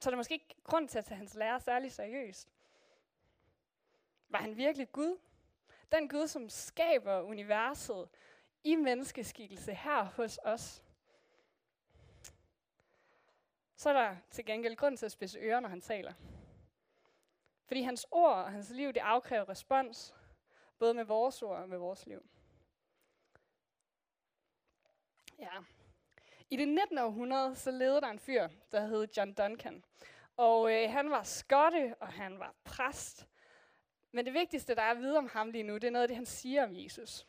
så 0.00 0.08
er 0.08 0.10
der 0.10 0.16
måske 0.16 0.34
ikke 0.34 0.54
grund 0.64 0.88
til 0.88 0.98
at 0.98 1.04
tage 1.04 1.18
hans 1.18 1.34
lærer 1.34 1.58
særlig 1.58 1.92
seriøst. 1.92 2.48
Var 4.28 4.38
han 4.38 4.56
virkelig 4.56 4.92
Gud? 4.92 5.18
Den 5.92 6.08
Gud, 6.08 6.26
som 6.26 6.48
skaber 6.48 7.20
universet 7.20 8.08
i 8.64 8.74
menneskeskikkelse 8.74 9.74
her 9.74 10.04
hos 10.04 10.38
os. 10.44 10.82
Så 13.76 13.88
er 13.88 13.92
der 13.92 14.16
til 14.30 14.44
gengæld 14.46 14.76
grund 14.76 14.96
til 14.96 15.06
at 15.06 15.12
spidse 15.12 15.38
ører, 15.38 15.60
når 15.60 15.68
han 15.68 15.80
taler. 15.80 16.12
Fordi 17.66 17.82
hans 17.82 18.06
ord 18.10 18.34
og 18.34 18.52
hans 18.52 18.70
liv, 18.70 18.92
det 18.92 19.00
afkræver 19.00 19.48
respons, 19.48 20.14
både 20.78 20.94
med 20.94 21.04
vores 21.04 21.42
ord 21.42 21.58
og 21.58 21.68
med 21.68 21.78
vores 21.78 22.06
liv. 22.06 22.22
Ja. 25.38 25.50
I 26.50 26.56
det 26.56 26.68
19. 26.68 26.98
århundrede, 26.98 27.54
så 27.54 27.70
levede 27.70 28.00
der 28.00 28.08
en 28.08 28.18
fyr, 28.18 28.48
der 28.72 28.86
hed 28.86 29.08
John 29.16 29.32
Duncan. 29.34 29.84
Og 30.36 30.72
øh, 30.72 30.90
han 30.90 31.10
var 31.10 31.22
skotte, 31.22 31.94
og 32.00 32.08
han 32.08 32.38
var 32.38 32.54
præst. 32.64 33.28
Men 34.12 34.24
det 34.26 34.34
vigtigste, 34.34 34.74
der 34.74 34.82
er 34.82 34.90
at 34.90 34.98
vide 34.98 35.18
om 35.18 35.28
ham 35.32 35.50
lige 35.50 35.62
nu, 35.62 35.74
det 35.74 35.84
er 35.84 35.90
noget 35.90 36.02
af 36.02 36.08
det, 36.08 36.16
han 36.16 36.26
siger 36.26 36.64
om 36.64 36.76
Jesus. 36.76 37.26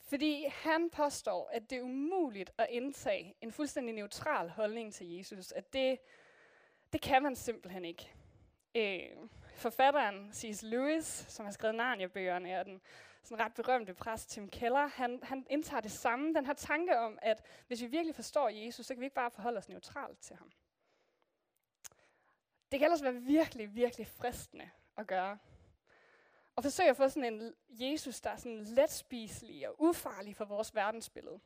Fordi 0.00 0.44
han 0.44 0.90
påstår, 0.90 1.48
at 1.52 1.70
det 1.70 1.78
er 1.78 1.82
umuligt 1.82 2.50
at 2.58 2.66
indtage 2.70 3.34
en 3.40 3.52
fuldstændig 3.52 3.94
neutral 3.94 4.48
holdning 4.50 4.94
til 4.94 5.10
Jesus. 5.10 5.52
At 5.52 5.72
det, 5.72 5.98
det 6.92 7.00
kan 7.00 7.22
man 7.22 7.36
simpelthen 7.36 7.84
ikke. 7.84 8.12
Øh, 8.74 9.28
forfatteren 9.54 10.32
C.S. 10.32 10.62
Lewis, 10.62 11.04
som 11.04 11.44
har 11.44 11.52
skrevet 11.52 11.74
Narnia-bøgerne, 11.74 12.60
og 12.60 12.64
den 12.64 12.80
sådan 13.22 13.44
ret 13.44 13.54
berømte 13.54 13.94
præst 13.94 14.30
Tim 14.30 14.48
Keller, 14.48 14.86
han, 14.86 15.20
han 15.22 15.46
indtager 15.50 15.80
det 15.80 15.92
samme, 15.92 16.34
den 16.34 16.46
her 16.46 16.52
tanke 16.52 16.98
om, 16.98 17.18
at 17.22 17.42
hvis 17.66 17.82
vi 17.82 17.86
virkelig 17.86 18.14
forstår 18.14 18.48
Jesus, 18.48 18.86
så 18.86 18.94
kan 18.94 19.00
vi 19.00 19.06
ikke 19.06 19.14
bare 19.14 19.30
forholde 19.30 19.58
os 19.58 19.68
neutralt 19.68 20.18
til 20.20 20.36
ham. 20.36 20.50
Det 22.72 22.78
kan 22.78 22.86
ellers 22.86 23.02
være 23.02 23.14
virkelig, 23.14 23.74
virkelig 23.74 24.06
fristende 24.06 24.70
at 24.96 25.06
gøre. 25.06 25.38
Og 26.56 26.62
forsøge 26.62 26.90
at 26.90 26.96
få 26.96 27.08
sådan 27.08 27.34
en 27.34 27.54
Jesus, 27.68 28.20
der 28.20 28.30
er 28.30 28.36
sådan 28.36 28.64
let 28.64 29.04
og 29.68 29.76
ufarlig 29.82 30.36
for 30.36 30.44
vores 30.44 30.74
verdensbillede. 30.74 31.40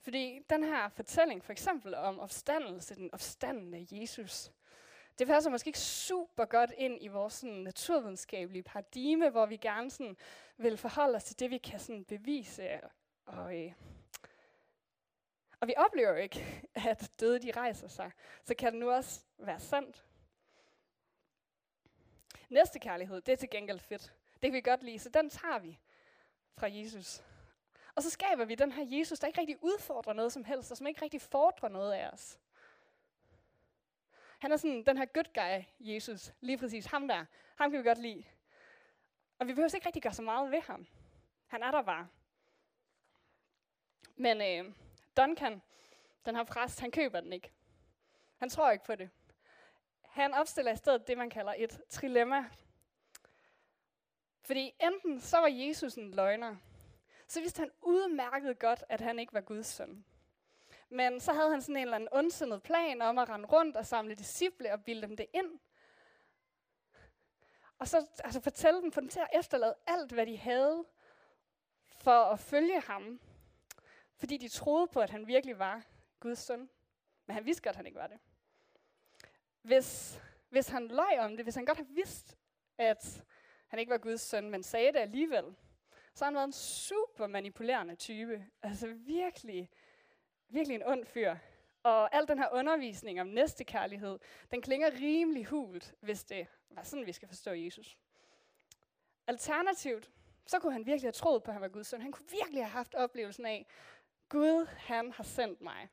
Fordi 0.00 0.40
den 0.50 0.64
her 0.64 0.88
fortælling, 0.88 1.44
for 1.44 1.52
eksempel 1.52 1.94
om 1.94 2.18
opstandelse, 2.20 2.94
den 2.94 3.14
opstandende 3.14 3.86
Jesus, 3.90 4.52
det 5.18 5.26
passer 5.26 5.50
måske 5.50 5.68
ikke 5.68 5.78
super 5.78 6.44
godt 6.44 6.72
ind 6.76 6.98
i 7.00 7.08
vores 7.08 7.34
sådan, 7.34 7.54
naturvidenskabelige 7.54 8.62
paradigme, 8.62 9.30
hvor 9.30 9.46
vi 9.46 9.56
gerne 9.56 9.90
sådan, 9.90 10.16
vil 10.56 10.76
forholde 10.76 11.16
os 11.16 11.24
til 11.24 11.40
det, 11.40 11.50
vi 11.50 11.58
kan 11.58 11.80
sådan, 11.80 12.04
bevise. 12.04 12.80
Og, 13.26 13.60
øh, 13.60 13.72
og 15.60 15.68
vi 15.68 15.74
oplever 15.76 16.10
jo 16.10 16.16
ikke, 16.16 16.62
at 16.90 17.10
døde 17.20 17.38
de 17.38 17.50
rejser 17.50 17.88
sig. 17.88 18.10
Så 18.44 18.54
kan 18.54 18.72
det 18.72 18.80
nu 18.80 18.90
også 18.90 19.20
være 19.38 19.60
sandt. 19.60 20.04
Næste 22.48 22.78
kærlighed, 22.78 23.20
det 23.20 23.32
er 23.32 23.36
til 23.36 23.50
gengæld 23.50 23.78
fedt. 23.78 24.14
Det 24.32 24.42
kan 24.42 24.52
vi 24.52 24.60
godt 24.60 24.82
lide, 24.82 24.98
så 24.98 25.08
den 25.08 25.30
tager 25.30 25.58
vi 25.58 25.78
fra 26.56 26.66
Jesus. 26.70 27.22
Og 27.94 28.02
så 28.02 28.10
skaber 28.10 28.44
vi 28.44 28.54
den 28.54 28.72
her 28.72 28.98
Jesus, 28.98 29.18
der 29.18 29.26
ikke 29.26 29.40
rigtig 29.40 29.56
udfordrer 29.62 30.12
noget 30.12 30.32
som 30.32 30.44
helst, 30.44 30.70
og 30.70 30.76
som 30.76 30.86
ikke 30.86 31.02
rigtig 31.02 31.22
fordrer 31.22 31.68
noget 31.68 31.92
af 31.92 32.08
os. 32.12 32.38
Han 34.38 34.52
er 34.52 34.56
sådan 34.56 34.86
den 34.86 34.98
her 34.98 35.04
good 35.04 35.34
guy, 35.34 35.64
Jesus. 35.80 36.32
Lige 36.40 36.58
præcis 36.58 36.86
ham 36.86 37.08
der. 37.08 37.24
Ham 37.56 37.70
kan 37.70 37.78
vi 37.78 37.88
godt 37.88 37.98
lide. 37.98 38.24
Og 39.38 39.46
vi 39.46 39.52
behøver 39.52 39.74
ikke 39.74 39.86
rigtig 39.86 40.02
gøre 40.02 40.12
så 40.14 40.22
meget 40.22 40.50
ved 40.50 40.60
ham. 40.60 40.86
Han 41.46 41.62
er 41.62 41.70
der 41.70 41.82
bare. 41.82 42.08
Men 44.16 44.40
øh, 44.40 44.74
Duncan, 45.16 45.62
den 46.26 46.36
her 46.36 46.44
præst, 46.44 46.80
han 46.80 46.90
køber 46.90 47.20
den 47.20 47.32
ikke. 47.32 47.52
Han 48.36 48.48
tror 48.48 48.70
ikke 48.70 48.84
på 48.84 48.94
det. 48.94 49.10
Han 50.02 50.34
opstiller 50.34 50.72
i 50.72 50.76
stedet 50.76 51.08
det, 51.08 51.18
man 51.18 51.30
kalder 51.30 51.54
et 51.56 51.80
trilemma. 51.88 52.44
Fordi 54.42 54.74
enten 54.80 55.20
så 55.20 55.38
var 55.38 55.48
Jesus 55.48 55.94
en 55.94 56.10
løgner, 56.10 56.56
så 57.26 57.40
vidste 57.40 57.60
han 57.60 57.70
udmærket 57.82 58.58
godt, 58.58 58.84
at 58.88 59.00
han 59.00 59.18
ikke 59.18 59.34
var 59.34 59.40
Guds 59.40 59.66
søn. 59.66 60.04
Men 60.88 61.20
så 61.20 61.32
havde 61.32 61.50
han 61.50 61.62
sådan 61.62 61.76
en 61.76 61.82
eller 61.82 61.94
anden 61.94 62.08
ondsindet 62.12 62.62
plan 62.62 63.02
om 63.02 63.18
at 63.18 63.28
rende 63.28 63.46
rundt 63.46 63.76
og 63.76 63.86
samle 63.86 64.14
disciple 64.14 64.72
og 64.72 64.84
bilde 64.84 65.06
dem 65.06 65.16
det 65.16 65.26
ind. 65.34 65.60
Og 67.78 67.88
så 67.88 68.06
altså, 68.24 68.40
fortælle 68.40 68.82
dem, 68.82 68.92
få 68.92 69.00
dem 69.00 69.08
til 69.08 69.20
at 69.20 69.28
efterlade 69.38 69.74
alt, 69.86 70.12
hvad 70.12 70.26
de 70.26 70.36
havde 70.38 70.84
for 71.90 72.24
at 72.24 72.40
følge 72.40 72.80
ham. 72.80 73.20
Fordi 74.16 74.36
de 74.36 74.48
troede 74.48 74.86
på, 74.86 75.00
at 75.00 75.10
han 75.10 75.26
virkelig 75.26 75.58
var 75.58 75.82
Guds 76.20 76.38
søn. 76.38 76.70
Men 77.26 77.34
han 77.34 77.44
vidste 77.44 77.62
godt, 77.62 77.72
at 77.72 77.76
han 77.76 77.86
ikke 77.86 77.98
var 77.98 78.06
det. 78.06 78.18
Hvis, 79.62 80.20
hvis 80.48 80.68
han 80.68 80.88
løj 80.88 81.18
om 81.18 81.36
det, 81.36 81.44
hvis 81.44 81.54
han 81.54 81.66
godt 81.66 81.78
havde 81.78 81.90
vidst, 81.90 82.38
at 82.78 83.24
han 83.68 83.78
ikke 83.78 83.90
var 83.90 83.98
Guds 83.98 84.20
søn, 84.20 84.50
men 84.50 84.62
sagde 84.62 84.92
det 84.92 84.98
alligevel, 84.98 85.56
så 86.14 86.24
har 86.24 86.30
han 86.30 86.34
været 86.34 86.46
en 86.46 86.52
super 86.52 87.26
manipulerende 87.26 87.96
type. 87.96 88.46
Altså 88.62 88.88
virkelig 88.88 89.70
virkelig 90.48 90.74
en 90.74 90.86
ond 90.86 91.04
fyr. 91.04 91.36
Og 91.82 92.14
al 92.14 92.28
den 92.28 92.38
her 92.38 92.48
undervisning 92.52 93.20
om 93.20 93.26
næstekærlighed, 93.26 94.18
den 94.50 94.62
klinger 94.62 94.90
rimelig 94.90 95.46
hult, 95.46 95.94
hvis 96.00 96.24
det 96.24 96.46
var 96.70 96.82
sådan, 96.82 97.06
vi 97.06 97.12
skal 97.12 97.28
forstå 97.28 97.50
Jesus. 97.50 97.98
Alternativt, 99.26 100.10
så 100.46 100.58
kunne 100.58 100.72
han 100.72 100.86
virkelig 100.86 101.06
have 101.06 101.12
troet 101.12 101.42
på, 101.42 101.50
at 101.50 101.52
han 101.52 101.62
var 101.62 101.68
Guds 101.68 101.86
søn. 101.86 102.02
Han 102.02 102.12
kunne 102.12 102.28
virkelig 102.30 102.62
have 102.62 102.70
haft 102.70 102.94
oplevelsen 102.94 103.46
af, 103.46 103.66
Gud, 104.28 104.66
han 104.66 105.12
har 105.12 105.24
sendt 105.24 105.60
mig. 105.60 105.88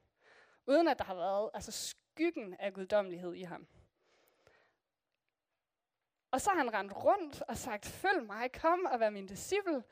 Uden 0.67 0.88
at 0.88 1.00
der 1.00 1.05
har 1.05 1.15
været 1.15 1.50
altså 1.53 1.72
skyggen 1.72 2.55
af 2.60 2.74
guddommelighed 2.74 3.33
i 3.33 3.43
ham. 3.43 3.67
Og 6.31 6.41
så 6.41 6.50
har 6.50 6.57
han 6.57 6.74
rendt 6.74 7.03
rundt 7.03 7.41
og 7.41 7.57
sagt, 7.57 7.86
følg 7.86 8.24
mig, 8.24 8.51
kom 8.51 8.86
og 8.86 9.00
vær 9.00 9.10
min 9.10 9.27
disciple. 9.27 9.83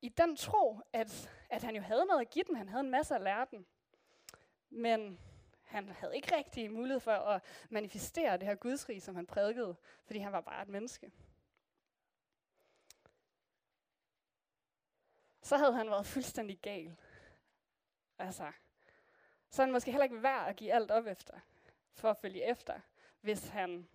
I 0.00 0.08
den 0.08 0.36
tro, 0.36 0.80
at, 0.92 1.30
at 1.50 1.62
han 1.62 1.76
jo 1.76 1.82
havde 1.82 2.06
noget 2.06 2.20
at 2.20 2.30
give 2.30 2.44
den. 2.44 2.56
Han 2.56 2.68
havde 2.68 2.84
en 2.84 2.90
masse 2.90 3.14
at 3.14 3.20
lære 3.20 3.46
den. 3.50 3.66
Men 4.72 5.18
han 5.62 5.88
havde 5.88 6.16
ikke 6.16 6.36
rigtig 6.36 6.72
mulighed 6.72 7.00
for 7.00 7.12
at 7.12 7.42
manifestere 7.70 8.36
det 8.36 8.46
her 8.46 8.54
gudsrige, 8.54 9.00
som 9.00 9.14
han 9.14 9.26
prædikede, 9.26 9.76
fordi 10.04 10.18
han 10.18 10.32
var 10.32 10.40
bare 10.40 10.62
et 10.62 10.68
menneske. 10.68 11.12
Så 15.42 15.56
havde 15.56 15.72
han 15.72 15.90
været 15.90 16.06
fuldstændig 16.06 16.58
gal. 16.58 16.96
Altså, 18.18 18.52
så 19.50 19.62
han 19.62 19.72
måske 19.72 19.90
heller 19.90 20.04
ikke 20.04 20.22
værd 20.22 20.48
at 20.48 20.56
give 20.56 20.72
alt 20.72 20.90
op 20.90 21.06
efter, 21.06 21.40
for 21.92 22.10
at 22.10 22.16
følge 22.16 22.50
efter, 22.50 22.80
hvis 23.20 23.48
han 23.48 23.88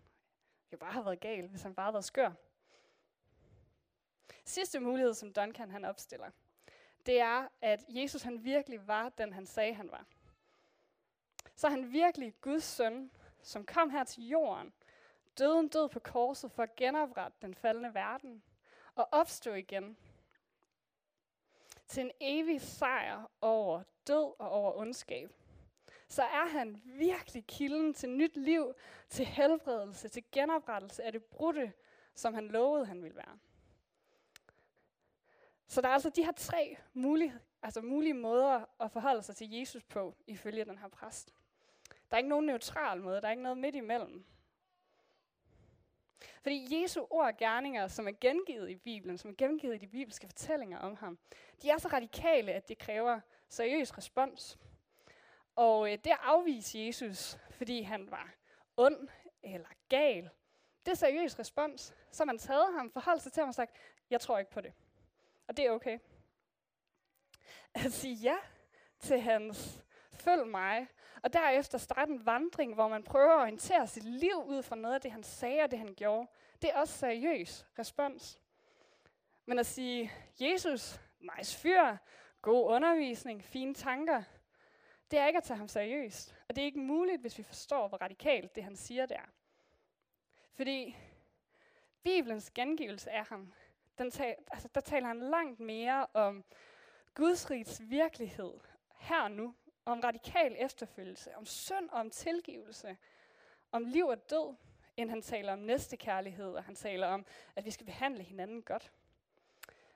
jo 0.71 0.77
bare 0.77 0.91
har 0.91 1.01
været 1.01 1.19
gal, 1.19 1.47
hvis 1.47 1.61
han 1.61 1.75
bare 1.75 1.85
har 1.85 1.91
været 1.91 2.05
skør. 2.05 2.31
Sidste 4.45 4.79
mulighed, 4.79 5.13
som 5.13 5.33
Duncan 5.33 5.71
han 5.71 5.85
opstiller, 5.85 6.31
det 7.05 7.19
er, 7.19 7.47
at 7.61 7.85
Jesus 7.89 8.21
han 8.21 8.43
virkelig 8.43 8.87
var 8.87 9.09
den, 9.09 9.33
han 9.33 9.45
sagde, 9.45 9.73
han 9.73 9.91
var 9.91 10.05
så 11.57 11.67
er 11.67 11.71
han 11.71 11.91
virkelig 11.93 12.33
Guds 12.41 12.63
søn, 12.63 13.11
som 13.41 13.65
kom 13.65 13.89
her 13.89 14.03
til 14.03 14.27
jorden, 14.27 14.73
døde 15.37 15.59
en 15.59 15.67
død 15.67 15.89
på 15.89 15.99
korset 15.99 16.51
for 16.51 16.63
at 16.63 16.75
genoprette 16.75 17.37
den 17.41 17.55
faldende 17.55 17.93
verden 17.93 18.43
og 18.95 19.07
opstå 19.11 19.53
igen 19.53 19.97
til 21.87 22.03
en 22.03 22.11
evig 22.19 22.61
sejr 22.61 23.31
over 23.41 23.83
død 24.07 24.33
og 24.39 24.49
over 24.49 24.77
ondskab, 24.77 25.33
så 26.07 26.23
er 26.23 26.47
han 26.47 26.81
virkelig 26.85 27.45
kilden 27.47 27.93
til 27.93 28.09
nyt 28.09 28.37
liv, 28.37 28.73
til 29.09 29.25
helbredelse, 29.25 30.07
til 30.07 30.23
genoprettelse 30.31 31.03
af 31.03 31.11
det 31.11 31.25
brudte, 31.25 31.73
som 32.15 32.33
han 32.33 32.47
lovede, 32.47 32.85
han 32.85 33.03
ville 33.03 33.17
være. 33.17 33.39
Så 35.67 35.81
der 35.81 35.87
er 35.87 35.93
altså 35.93 36.09
de 36.09 36.23
her 36.25 36.31
tre 36.31 36.77
mulige, 36.93 37.33
altså 37.61 37.81
mulige 37.81 38.13
måder 38.13 38.65
at 38.79 38.91
forholde 38.91 39.23
sig 39.23 39.35
til 39.35 39.51
Jesus 39.51 39.83
på, 39.83 40.15
ifølge 40.27 40.65
den 40.65 40.77
her 40.77 40.87
præst. 40.87 41.33
Der 42.09 42.15
er 42.15 42.17
ikke 42.17 42.29
nogen 42.29 42.45
neutral 42.45 43.01
måde, 43.01 43.21
der 43.21 43.27
er 43.27 43.31
ikke 43.31 43.43
noget 43.43 43.57
midt 43.57 43.75
imellem. 43.75 44.25
Fordi 46.41 46.81
Jesu 46.81 47.05
ord 47.09 47.25
og 47.25 47.37
gerninger, 47.37 47.87
som 47.87 48.07
er 48.07 48.13
gengivet 48.21 48.69
i 48.69 48.75
Bibelen, 48.75 49.17
som 49.17 49.31
er 49.31 49.35
gengivet 49.35 49.75
i 49.75 49.77
de 49.77 49.87
bibelske 49.87 50.27
fortællinger 50.27 50.79
om 50.79 50.95
ham, 50.95 51.19
de 51.61 51.69
er 51.69 51.77
så 51.77 51.87
radikale, 51.87 52.51
at 52.51 52.69
det 52.69 52.77
kræver 52.77 53.19
seriøs 53.49 53.97
respons. 53.97 54.57
Og 55.55 55.91
øh, 55.91 55.97
det 56.03 56.11
at 56.11 56.19
afvise 56.21 56.79
Jesus, 56.79 57.37
fordi 57.51 57.81
han 57.81 58.11
var 58.11 58.33
ond 58.77 59.07
eller 59.43 59.67
gal, 59.89 60.29
det 60.85 60.91
er 60.91 60.95
seriøs 60.95 61.39
respons. 61.39 61.93
Så 62.11 62.25
man 62.25 62.37
taget 62.37 62.73
ham, 62.73 62.91
forholdt 62.91 63.21
sig 63.21 63.31
til 63.31 63.41
ham 63.41 63.47
og 63.47 63.55
sagt, 63.55 63.71
jeg 64.09 64.21
tror 64.21 64.37
ikke 64.37 64.51
på 64.51 64.61
det. 64.61 64.73
Og 65.47 65.57
det 65.57 65.65
er 65.65 65.71
okay. 65.71 65.99
At 67.73 67.91
sige 67.91 68.15
ja 68.15 68.37
til 68.99 69.19
hans 69.19 69.85
følg 70.27 70.47
mig, 70.47 70.87
og 71.23 71.33
derefter 71.33 71.77
starte 71.77 72.11
en 72.11 72.25
vandring, 72.25 72.73
hvor 72.73 72.87
man 72.87 73.03
prøver 73.03 73.33
at 73.33 73.41
orientere 73.41 73.87
sit 73.87 74.03
liv 74.03 74.43
ud 74.45 74.63
fra 74.63 74.75
noget 74.75 74.95
af 74.95 75.01
det, 75.01 75.11
han 75.11 75.23
sagde 75.23 75.61
og 75.61 75.71
det, 75.71 75.79
han 75.79 75.93
gjorde. 75.97 76.27
Det 76.61 76.69
er 76.69 76.79
også 76.79 76.97
seriøs 76.97 77.65
respons. 77.79 78.41
Men 79.45 79.59
at 79.59 79.65
sige, 79.65 80.11
Jesus, 80.39 80.99
nice 81.37 81.57
fyr, 81.57 81.97
god 82.41 82.71
undervisning, 82.71 83.43
fine 83.43 83.73
tanker, 83.73 84.23
det 85.11 85.19
er 85.19 85.27
ikke 85.27 85.37
at 85.37 85.43
tage 85.43 85.57
ham 85.57 85.67
seriøst. 85.67 86.35
Og 86.49 86.55
det 86.55 86.61
er 86.61 86.65
ikke 86.65 86.79
muligt, 86.79 87.21
hvis 87.21 87.37
vi 87.37 87.43
forstår, 87.43 87.87
hvor 87.87 87.97
radikalt 87.97 88.55
det, 88.55 88.63
han 88.63 88.75
siger, 88.75 89.05
det 89.05 89.17
er. 89.17 89.29
Fordi 90.53 90.95
Bibelens 92.03 92.51
gengivelse 92.51 93.11
af 93.11 93.25
ham, 93.25 93.53
den 93.97 94.11
tal, 94.11 94.35
altså, 94.51 94.67
der 94.75 94.81
taler 94.81 95.07
han 95.07 95.19
langt 95.19 95.59
mere 95.59 96.07
om 96.13 96.43
Guds 97.13 97.51
rigs 97.51 97.81
virkelighed 97.89 98.53
her 98.97 99.21
og 99.21 99.31
nu, 99.31 99.55
om 99.87 99.99
radikal 99.99 100.55
efterfølgelse, 100.59 101.35
om 101.35 101.45
synd 101.45 101.89
og 101.89 101.99
om 101.99 102.09
tilgivelse, 102.09 102.97
om 103.71 103.85
liv 103.85 104.05
og 104.05 104.29
død, 104.29 104.55
end 104.97 105.09
han 105.09 105.21
taler 105.21 105.53
om 105.53 105.59
næstekærlighed, 105.59 106.53
og 106.53 106.63
han 106.63 106.75
taler 106.75 107.07
om, 107.07 107.25
at 107.55 107.65
vi 107.65 107.71
skal 107.71 107.85
behandle 107.85 108.23
hinanden 108.23 108.61
godt. 108.61 108.91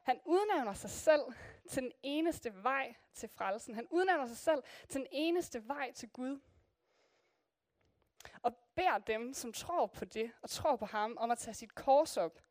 Han 0.04 0.20
udnævner 0.26 0.74
sig 0.74 0.90
selv 0.90 1.22
til 1.70 1.84
den 1.84 1.92
eneste 2.04 2.64
vej 2.64 2.96
til 3.14 3.30
frelsen. 3.30 3.76
Han 3.76 3.88
udnævner 3.90 4.28
sig 4.28 4.38
selv 4.38 4.64
til 4.90 5.00
den 5.00 5.08
eneste 5.12 5.68
vej 5.68 5.92
til 5.92 6.10
Gud. 6.10 6.40
Og 8.42 8.56
beder 8.76 8.98
dem, 8.98 9.34
som 9.34 9.54
tror 9.54 9.86
på 9.86 10.06
det, 10.06 10.32
og 10.42 10.50
tror 10.50 10.76
på 10.76 10.86
ham, 10.86 11.18
om 11.18 11.32
at 11.32 11.38
tage 11.38 11.54
sit 11.54 11.76
kors 11.76 12.18
op. 12.18 12.42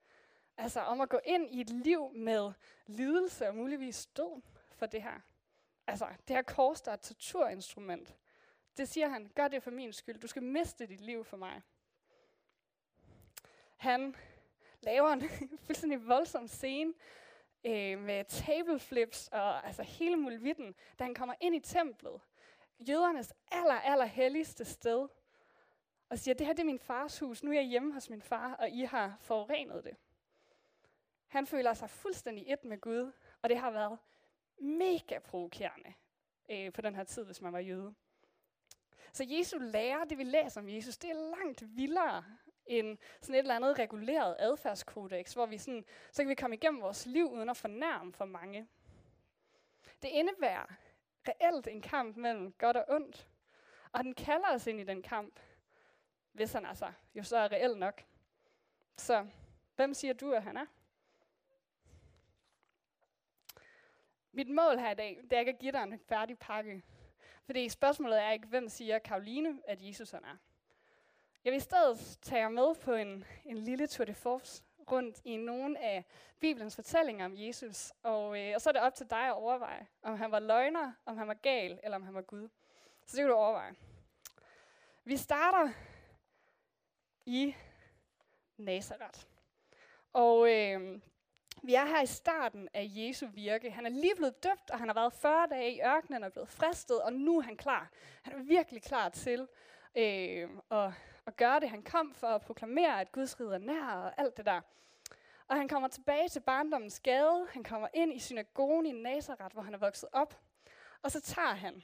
Altså 0.57 0.81
om 0.81 1.01
at 1.01 1.09
gå 1.09 1.21
ind 1.25 1.51
i 1.51 1.61
et 1.61 1.71
liv 1.71 2.11
med 2.15 2.53
lidelse 2.87 3.49
og 3.49 3.57
muligvis 3.57 4.07
død 4.07 4.43
for 4.73 4.87
det 4.87 5.03
her. 5.03 5.21
Altså, 5.87 6.07
det 6.29 6.37
her 6.37 6.43
kors, 6.43 6.81
der 6.81 6.91
er 6.91 6.95
et 6.95 7.01
torturinstrument. 7.01 8.15
Det 8.77 8.89
siger 8.89 9.09
han, 9.09 9.31
gør 9.35 9.49
det 9.49 9.63
for 9.63 9.71
min 9.71 9.93
skyld. 9.93 10.21
Du 10.21 10.27
skal 10.27 10.43
miste 10.43 10.87
dit 10.87 11.01
liv 11.01 11.25
for 11.25 11.37
mig. 11.37 11.63
Han 13.77 14.17
laver 14.81 15.09
en 15.09 15.23
fuldstændig 15.67 16.07
voldsom 16.07 16.49
scene 16.49 16.95
øh, 17.65 17.99
med 17.99 18.25
table 18.25 18.79
flips 18.79 19.29
og 19.33 19.67
altså 19.67 19.83
hele 19.83 20.17
mulvitten, 20.17 20.75
da 20.99 21.05
han 21.05 21.15
kommer 21.15 21.35
ind 21.41 21.55
i 21.57 21.61
templet. 21.61 22.21
Jødernes 22.79 23.33
aller, 23.51 23.75
aller 23.75 24.05
helligste 24.05 24.65
sted. 24.65 25.09
Og 26.09 26.19
siger, 26.19 26.35
det 26.35 26.47
her 26.47 26.53
det 26.53 26.61
er 26.61 26.67
min 26.67 26.79
fars 26.79 27.19
hus. 27.19 27.43
Nu 27.43 27.51
er 27.51 27.55
jeg 27.55 27.65
hjemme 27.65 27.93
hos 27.93 28.11
min 28.11 28.23
far, 28.23 28.55
og 28.55 28.71
I 28.71 28.81
har 28.81 29.17
forurenet 29.21 29.85
det. 29.85 29.97
Han 31.27 31.47
føler 31.47 31.75
sig 31.75 31.91
fuldstændig 31.91 32.53
et 32.53 32.65
med 32.65 32.81
Gud, 32.81 33.13
og 33.43 33.49
det 33.49 33.59
har 33.59 33.71
været 33.71 33.99
mega 34.61 35.19
provokerende 35.19 35.95
øh, 36.51 36.73
på 36.73 36.81
den 36.81 36.95
her 36.95 37.05
tid, 37.05 37.25
hvis 37.25 37.41
man 37.41 37.53
var 37.53 37.59
jøde. 37.59 37.95
Så 39.13 39.25
Jesu 39.29 39.59
lære, 39.59 40.07
det 40.11 40.19
vi 40.19 40.25
læser 40.25 40.61
om 40.61 40.69
Jesus, 40.69 40.97
det 40.97 41.11
er 41.11 41.37
langt 41.37 41.77
vildere 41.77 42.25
end 42.67 42.99
sådan 43.21 43.35
et 43.35 43.39
eller 43.39 43.57
andet 43.57 43.79
reguleret 43.79 44.37
adfærdskodex, 44.39 45.33
hvor 45.33 45.47
vi 45.47 45.59
sådan, 45.59 45.85
så 46.13 46.23
kan 46.23 46.29
vi 46.29 46.35
komme 46.35 46.57
igennem 46.57 46.83
vores 46.83 47.07
liv 47.07 47.31
uden 47.33 47.49
at 47.49 47.57
fornærme 47.57 48.13
for 48.13 48.25
mange. 48.25 48.69
Det 50.03 50.09
indebærer 50.09 50.67
reelt 51.29 51.67
en 51.67 51.81
kamp 51.81 52.17
mellem 52.17 52.53
godt 52.53 52.77
og 52.77 52.85
ondt, 52.89 53.29
og 53.93 54.05
den 54.05 54.15
kalder 54.15 54.55
os 54.55 54.67
ind 54.67 54.81
i 54.81 54.85
den 54.85 55.03
kamp, 55.03 55.41
hvis 56.33 56.53
han 56.53 56.67
altså 56.67 56.93
jo 57.15 57.23
så 57.23 57.37
er 57.37 57.53
reelt 57.53 57.79
nok. 57.79 58.05
Så 58.97 59.27
hvem 59.77 59.95
siger 59.95 60.13
du, 60.13 60.33
at 60.33 60.43
han 60.43 60.57
er? 60.57 60.67
Mit 64.33 64.49
mål 64.49 64.79
her 64.79 64.91
i 64.91 64.95
dag, 64.95 65.21
det 65.23 65.33
er 65.33 65.39
ikke 65.41 65.53
at 65.53 65.59
give 65.59 65.73
dig 65.73 65.83
en 65.83 65.99
færdig 65.99 66.39
pakke. 66.39 66.83
Fordi 67.45 67.69
spørgsmålet 67.69 68.23
er 68.23 68.31
ikke, 68.31 68.47
hvem 68.47 68.69
siger 68.69 68.99
Karoline, 68.99 69.59
at 69.67 69.83
Jesus 69.83 70.11
han 70.11 70.25
er. 70.25 70.37
Jeg 71.45 71.51
vil 71.51 71.57
i 71.57 71.61
stedet 71.61 72.19
tage 72.23 72.41
jer 72.41 72.49
med 72.49 72.75
på 72.75 72.93
en, 72.93 73.25
en 73.45 73.59
lille 73.59 73.87
tour 73.87 74.05
de 74.05 74.15
force 74.15 74.63
rundt 74.91 75.21
i 75.25 75.37
nogle 75.37 75.79
af 75.79 76.05
Bibelens 76.41 76.75
fortællinger 76.75 77.25
om 77.25 77.33
Jesus. 77.37 77.93
Og, 78.03 78.41
øh, 78.41 78.53
og 78.55 78.61
så 78.61 78.71
er 78.71 78.73
det 78.73 78.83
op 78.83 78.95
til 78.95 79.11
dig 79.11 79.27
at 79.27 79.33
overveje, 79.33 79.87
om 80.03 80.17
han 80.17 80.31
var 80.31 80.41
løgner, 80.41 80.93
om 81.07 81.17
han 81.17 81.29
var 81.29 81.35
gal, 81.35 81.81
eller 81.83 81.97
om 81.97 82.03
han 82.03 82.15
var 82.15 82.23
Gud. 82.23 82.49
Så 83.07 83.17
det 83.17 83.23
kan 83.23 83.29
du 83.29 83.35
overveje. 83.35 83.75
Vi 85.05 85.17
starter 85.17 85.73
i 87.27 87.55
Nazareth. 88.57 89.21
Og 90.13 90.51
øh, 90.51 91.01
vi 91.63 91.75
er 91.75 91.85
her 91.85 92.03
i 92.03 92.07
starten 92.07 92.69
af 92.75 92.87
Jesu 92.89 93.27
virke. 93.27 93.71
Han 93.71 93.87
er 93.87 93.91
lige 93.91 94.17
blevet 94.17 94.43
døbt, 94.43 94.71
og 94.71 94.79
han 94.79 94.89
har 94.89 94.95
været 94.95 95.13
40 95.13 95.47
dage 95.47 95.73
i 95.75 95.81
ørkenen 95.83 96.25
og 96.25 96.33
blevet 96.33 96.49
fristet, 96.49 97.03
og 97.03 97.13
nu 97.13 97.39
er 97.39 97.43
han 97.43 97.57
klar. 97.57 97.91
Han 98.23 98.33
er 98.33 98.43
virkelig 98.43 98.83
klar 98.83 99.09
til 99.09 99.49
øh, 99.95 100.49
at, 100.71 100.93
at 101.27 101.37
gøre 101.37 101.61
det, 101.61 101.71
han 101.71 101.83
kom 101.83 102.15
for 102.15 102.27
at 102.27 102.41
proklamere, 102.41 103.01
at 103.01 103.13
Guds 103.13 103.41
rige 103.41 103.55
er 103.55 103.59
nær 103.59 103.85
og 103.85 104.21
alt 104.21 104.37
det 104.37 104.47
der. 104.47 104.61
Og 105.49 105.57
han 105.57 105.69
kommer 105.69 105.89
tilbage 105.89 106.29
til 106.29 106.41
barndommens 106.41 107.01
gade. 107.01 107.47
Han 107.53 107.65
kommer 107.65 107.89
ind 107.95 108.15
i 108.15 108.19
synagogen 108.19 108.87
i 108.87 108.93
Nazareth, 108.93 109.53
hvor 109.53 109.63
han 109.63 109.75
er 109.75 109.79
vokset 109.79 110.09
op. 110.13 110.41
Og 111.03 111.11
så 111.11 111.21
tager 111.21 111.55
han, 111.55 111.75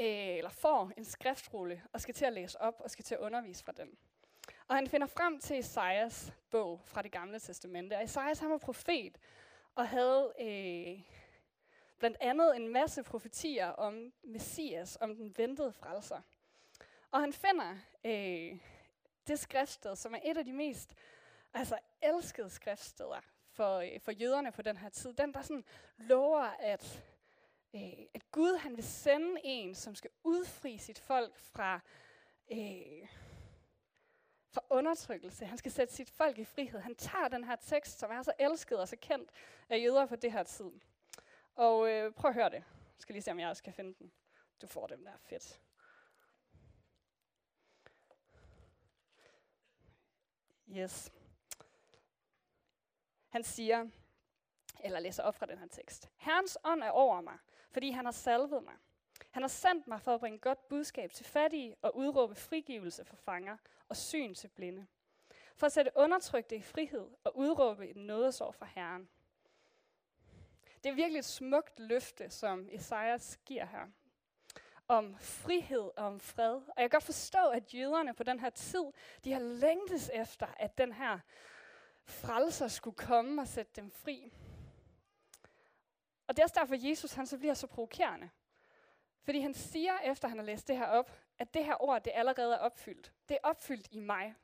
øh, 0.00 0.36
eller 0.36 0.50
får 0.50 0.92
en 0.96 1.04
skriftrulle, 1.04 1.82
og 1.92 2.00
skal 2.00 2.14
til 2.14 2.24
at 2.24 2.32
læse 2.32 2.60
op, 2.60 2.80
og 2.80 2.90
skal 2.90 3.04
til 3.04 3.14
at 3.14 3.20
undervise 3.20 3.64
fra 3.64 3.72
den. 3.72 3.88
Og 4.68 4.76
han 4.76 4.86
finder 4.86 5.06
frem 5.06 5.38
til 5.38 5.58
Esajas 5.58 6.32
bog 6.50 6.80
fra 6.84 7.02
det 7.02 7.12
gamle 7.12 7.38
testamente. 7.38 7.94
Og 7.94 8.04
Esajas 8.04 8.38
han 8.38 8.50
var 8.50 8.58
profet 8.58 9.18
og 9.74 9.88
havde 9.88 10.32
øh, 10.40 11.00
blandt 11.98 12.16
andet 12.20 12.56
en 12.56 12.68
masse 12.68 13.02
profetier 13.02 13.66
om 13.66 14.12
Messias, 14.22 14.98
om 15.00 15.16
den 15.16 15.34
ventede 15.36 15.72
frelser. 15.72 16.20
Og 17.10 17.20
han 17.20 17.32
finder 17.32 17.76
øh, 18.04 18.58
det 19.26 19.38
skriftsted, 19.38 19.96
som 19.96 20.14
er 20.14 20.18
et 20.24 20.36
af 20.36 20.44
de 20.44 20.52
mest 20.52 20.94
altså, 21.54 21.78
elskede 22.02 22.50
skriftsteder 22.50 23.20
for, 23.50 23.76
øh, 23.76 24.00
for 24.00 24.12
jøderne 24.12 24.52
på 24.52 24.62
den 24.62 24.76
her 24.76 24.88
tid. 24.88 25.12
Den, 25.12 25.34
der 25.34 25.42
sådan 25.42 25.64
lover, 25.98 26.44
at, 26.58 27.04
øh, 27.74 28.06
at 28.14 28.30
Gud 28.32 28.58
han 28.58 28.76
vil 28.76 28.84
sende 28.84 29.40
en, 29.44 29.74
som 29.74 29.94
skal 29.94 30.10
udfri 30.24 30.78
sit 30.78 30.98
folk 30.98 31.38
fra... 31.38 31.80
Øh, 32.50 33.08
for 34.50 34.64
undertrykkelse. 34.70 35.46
Han 35.46 35.58
skal 35.58 35.72
sætte 35.72 35.94
sit 35.94 36.10
folk 36.10 36.38
i 36.38 36.44
frihed. 36.44 36.80
Han 36.80 36.94
tager 36.94 37.28
den 37.28 37.44
her 37.44 37.56
tekst, 37.56 37.98
som 37.98 38.10
er 38.10 38.22
så 38.22 38.32
elsket 38.38 38.80
og 38.80 38.88
så 38.88 38.96
kendt 38.96 39.30
af 39.68 39.78
jøder 39.78 40.06
på 40.06 40.16
det 40.16 40.32
her 40.32 40.42
tid. 40.42 40.70
Og 41.54 41.90
øh, 41.90 42.12
prøv 42.12 42.28
at 42.28 42.34
høre 42.34 42.50
det. 42.50 42.56
Jeg 42.56 42.98
skal 42.98 43.12
lige 43.12 43.22
se, 43.22 43.30
om 43.30 43.40
jeg 43.40 43.48
også 43.48 43.62
kan 43.62 43.72
finde 43.72 43.94
den. 43.98 44.12
Du 44.62 44.66
får 44.66 44.86
dem 44.86 45.04
der. 45.04 45.12
Fedt. 45.22 45.60
Yes. 50.70 51.12
Han 53.28 53.42
siger, 53.42 53.86
eller 54.80 55.00
læser 55.00 55.22
op 55.22 55.34
fra 55.34 55.46
den 55.46 55.58
her 55.58 55.66
tekst. 55.66 56.10
Herrens 56.16 56.58
ånd 56.64 56.82
er 56.82 56.90
over 56.90 57.20
mig, 57.20 57.38
fordi 57.70 57.90
han 57.90 58.04
har 58.04 58.12
salvet 58.12 58.62
mig. 58.62 58.74
Han 59.30 59.42
har 59.42 59.48
sendt 59.48 59.86
mig 59.86 60.00
for 60.00 60.14
at 60.14 60.20
bringe 60.20 60.38
godt 60.38 60.68
budskab 60.68 61.12
til 61.12 61.26
fattige 61.26 61.76
og 61.82 61.96
udråbe 61.96 62.34
frigivelse 62.34 63.04
for 63.04 63.16
fanger 63.16 63.56
og 63.88 63.96
syn 63.96 64.34
til 64.34 64.48
blinde. 64.48 64.86
For 65.56 65.66
at 65.66 65.72
sætte 65.72 65.90
undertrykte 65.94 66.56
i 66.56 66.62
frihed 66.62 67.08
og 67.24 67.36
udråbe 67.36 67.88
et 67.88 67.96
nådesår 67.96 68.52
fra 68.52 68.66
Herren. 68.74 69.08
Det 70.84 70.90
er 70.90 70.94
virkelig 70.94 71.18
et 71.18 71.24
smukt 71.24 71.80
løfte, 71.80 72.30
som 72.30 72.68
Esajas 72.72 73.38
giver 73.44 73.64
her. 73.66 73.86
Om 74.88 75.16
frihed 75.18 75.90
og 75.96 76.06
om 76.06 76.20
fred. 76.20 76.54
Og 76.54 76.74
jeg 76.76 76.90
kan 76.90 76.96
godt 76.96 77.04
forstå, 77.04 77.48
at 77.48 77.74
jøderne 77.74 78.14
på 78.14 78.22
den 78.22 78.40
her 78.40 78.50
tid, 78.50 78.84
de 79.24 79.32
har 79.32 79.40
længtes 79.40 80.10
efter, 80.14 80.46
at 80.56 80.78
den 80.78 80.92
her 80.92 81.18
frelser 82.04 82.68
skulle 82.68 82.96
komme 82.96 83.42
og 83.42 83.48
sætte 83.48 83.72
dem 83.76 83.90
fri. 83.90 84.32
Og 86.26 86.36
det 86.36 86.38
er 86.38 86.44
også 86.44 86.60
derfor, 86.60 86.88
Jesus 86.88 87.12
han 87.12 87.26
så 87.26 87.38
bliver 87.38 87.54
så 87.54 87.66
provokerende. 87.66 88.30
Fordi 89.22 89.40
han 89.40 89.54
siger, 89.54 89.98
efter 89.98 90.28
han 90.28 90.38
har 90.38 90.44
læst 90.44 90.68
det 90.68 90.76
her 90.76 90.86
op, 90.86 91.10
at 91.38 91.54
det 91.54 91.64
her 91.64 91.82
ord, 91.82 92.02
det 92.04 92.12
allerede 92.14 92.54
er 92.54 92.58
opfyldt. 92.58 93.12
Det 93.28 93.34
er 93.34 93.48
opfyldt 93.48 93.88
i 93.90 93.98
mig. 93.98 94.34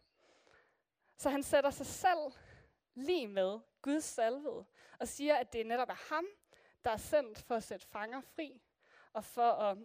Så 1.19 1.31
han 1.31 1.43
sætter 1.43 1.71
sig 1.71 1.87
selv 1.87 2.33
lige 2.95 3.27
med 3.27 3.59
Guds 3.83 4.05
salvede, 4.05 4.65
og 4.99 5.09
siger, 5.09 5.37
at 5.37 5.53
det 5.53 5.67
netop 5.67 5.89
er 5.89 6.15
ham, 6.15 6.27
der 6.85 6.91
er 6.91 6.97
sendt 6.97 7.39
for 7.39 7.55
at 7.55 7.63
sætte 7.63 7.87
fanger 7.87 8.21
fri, 8.21 8.63
og 9.13 9.25
for 9.25 9.51
at 9.51 9.79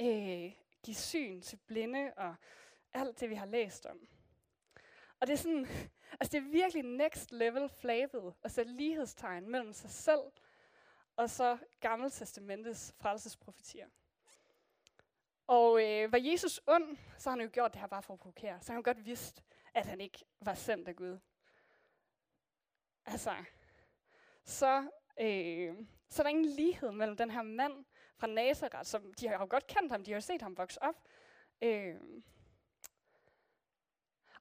øh, 0.00 0.52
give 0.82 0.94
syn 0.94 1.40
til 1.40 1.56
blinde, 1.56 2.12
og 2.16 2.34
alt 2.92 3.20
det, 3.20 3.30
vi 3.30 3.34
har 3.34 3.46
læst 3.46 3.86
om. 3.86 4.08
Og 5.20 5.26
det 5.26 5.32
er 5.32 5.36
sådan, 5.36 5.66
altså 6.20 6.32
det 6.32 6.34
er 6.34 6.50
virkelig 6.50 6.82
next 6.82 7.32
level 7.32 7.68
flabet 7.68 8.34
at 8.42 8.50
sætte 8.50 8.72
lighedstegn 8.72 9.50
mellem 9.50 9.72
sig 9.72 9.90
selv 9.90 10.20
og 11.16 11.30
så 11.30 11.58
Gammeltestamentets 11.80 12.94
frelsesprofetier. 12.98 13.86
Og 15.46 15.82
øh, 15.82 16.12
var 16.12 16.18
Jesus 16.18 16.60
ond, 16.66 16.96
så 17.18 17.30
har 17.30 17.36
han 17.36 17.46
jo 17.46 17.50
gjort 17.52 17.72
det 17.72 17.80
her 17.80 17.86
bare 17.86 18.02
for 18.02 18.12
at 18.12 18.20
provokere. 18.20 18.60
Så 18.60 18.72
han 18.72 18.82
godt 18.82 19.06
vidst, 19.06 19.44
at 19.74 19.86
han 19.86 20.00
ikke 20.00 20.24
var 20.40 20.54
sendt 20.54 20.88
af 20.88 20.96
Gud. 20.96 21.18
Altså, 23.06 23.44
så, 24.44 24.90
øh, 25.20 25.76
så 26.08 26.22
er 26.22 26.24
der 26.24 26.30
ingen 26.30 26.44
lighed 26.44 26.90
mellem 26.92 27.16
den 27.16 27.30
her 27.30 27.42
mand 27.42 27.84
fra 28.16 28.26
Nazareth, 28.26 28.84
som 28.84 29.14
de 29.14 29.28
har 29.28 29.38
jo 29.38 29.46
godt 29.50 29.66
kendt 29.66 29.92
ham, 29.92 30.04
de 30.04 30.12
har 30.12 30.20
set 30.20 30.42
ham 30.42 30.56
vokse 30.56 30.82
op. 30.82 30.94
Øh, 31.62 32.00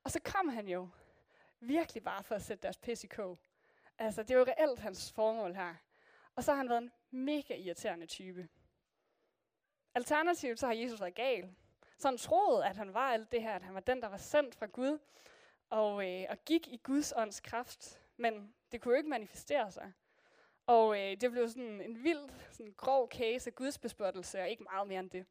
og 0.04 0.12
så 0.12 0.20
kom 0.20 0.50
han 0.50 0.68
jo 0.68 0.90
virkelig 1.60 2.04
bare 2.04 2.24
for 2.24 2.36
at 2.36 2.42
sætte 2.42 2.64
deres 2.64 2.78
pis 2.78 3.04
i 3.04 3.08
kog. 3.08 3.40
Altså, 3.98 4.24
det 4.24 4.32
er 4.32 4.38
jo 4.38 4.46
reelt 4.46 4.80
hans 4.80 5.12
formål 5.12 5.54
her. 5.54 5.76
Og 6.36 6.44
så 6.44 6.52
har 6.52 6.58
han 6.58 6.70
været 6.70 6.82
en 6.82 6.92
mega 7.12 7.56
irriterende 7.56 8.06
type. 8.06 8.48
Alternativt 9.96 10.60
så 10.60 10.66
har 10.66 10.74
Jesus 10.74 11.02
været 11.02 11.16
gal. 11.16 11.56
Så 11.98 12.08
han 12.08 12.18
troede, 12.18 12.66
at 12.66 12.78
han 12.78 12.94
var 12.94 13.12
alt 13.12 13.32
det 13.32 13.42
her, 13.42 13.56
at 13.56 13.64
han 13.64 13.74
var 13.74 13.80
den, 13.80 14.02
der 14.02 14.08
var 14.08 14.18
sendt 14.18 14.56
fra 14.56 14.66
Gud, 14.66 15.00
og, 15.70 16.10
øh, 16.10 16.26
og 16.30 16.46
gik 16.46 16.68
i 16.68 16.78
Guds 16.84 17.14
ånds 17.18 17.40
kraft. 17.40 18.02
Men 18.18 18.54
det 18.72 18.82
kunne 18.82 18.92
jo 18.94 18.98
ikke 18.98 19.10
manifestere 19.10 19.72
sig. 19.72 19.94
Og 20.66 21.00
øh, 21.00 21.22
det 21.22 21.32
blev 21.32 21.50
sådan 21.50 21.82
en 21.82 22.04
vild, 22.04 22.30
sådan 22.52 22.74
grov 22.78 23.10
case 23.10 23.50
af 23.50 23.56
Guds 23.56 23.78
bespørgelse, 23.78 24.42
og 24.42 24.50
ikke 24.50 24.64
meget 24.64 24.88
mere 24.88 25.00
end 25.00 25.10
det. 25.10 25.26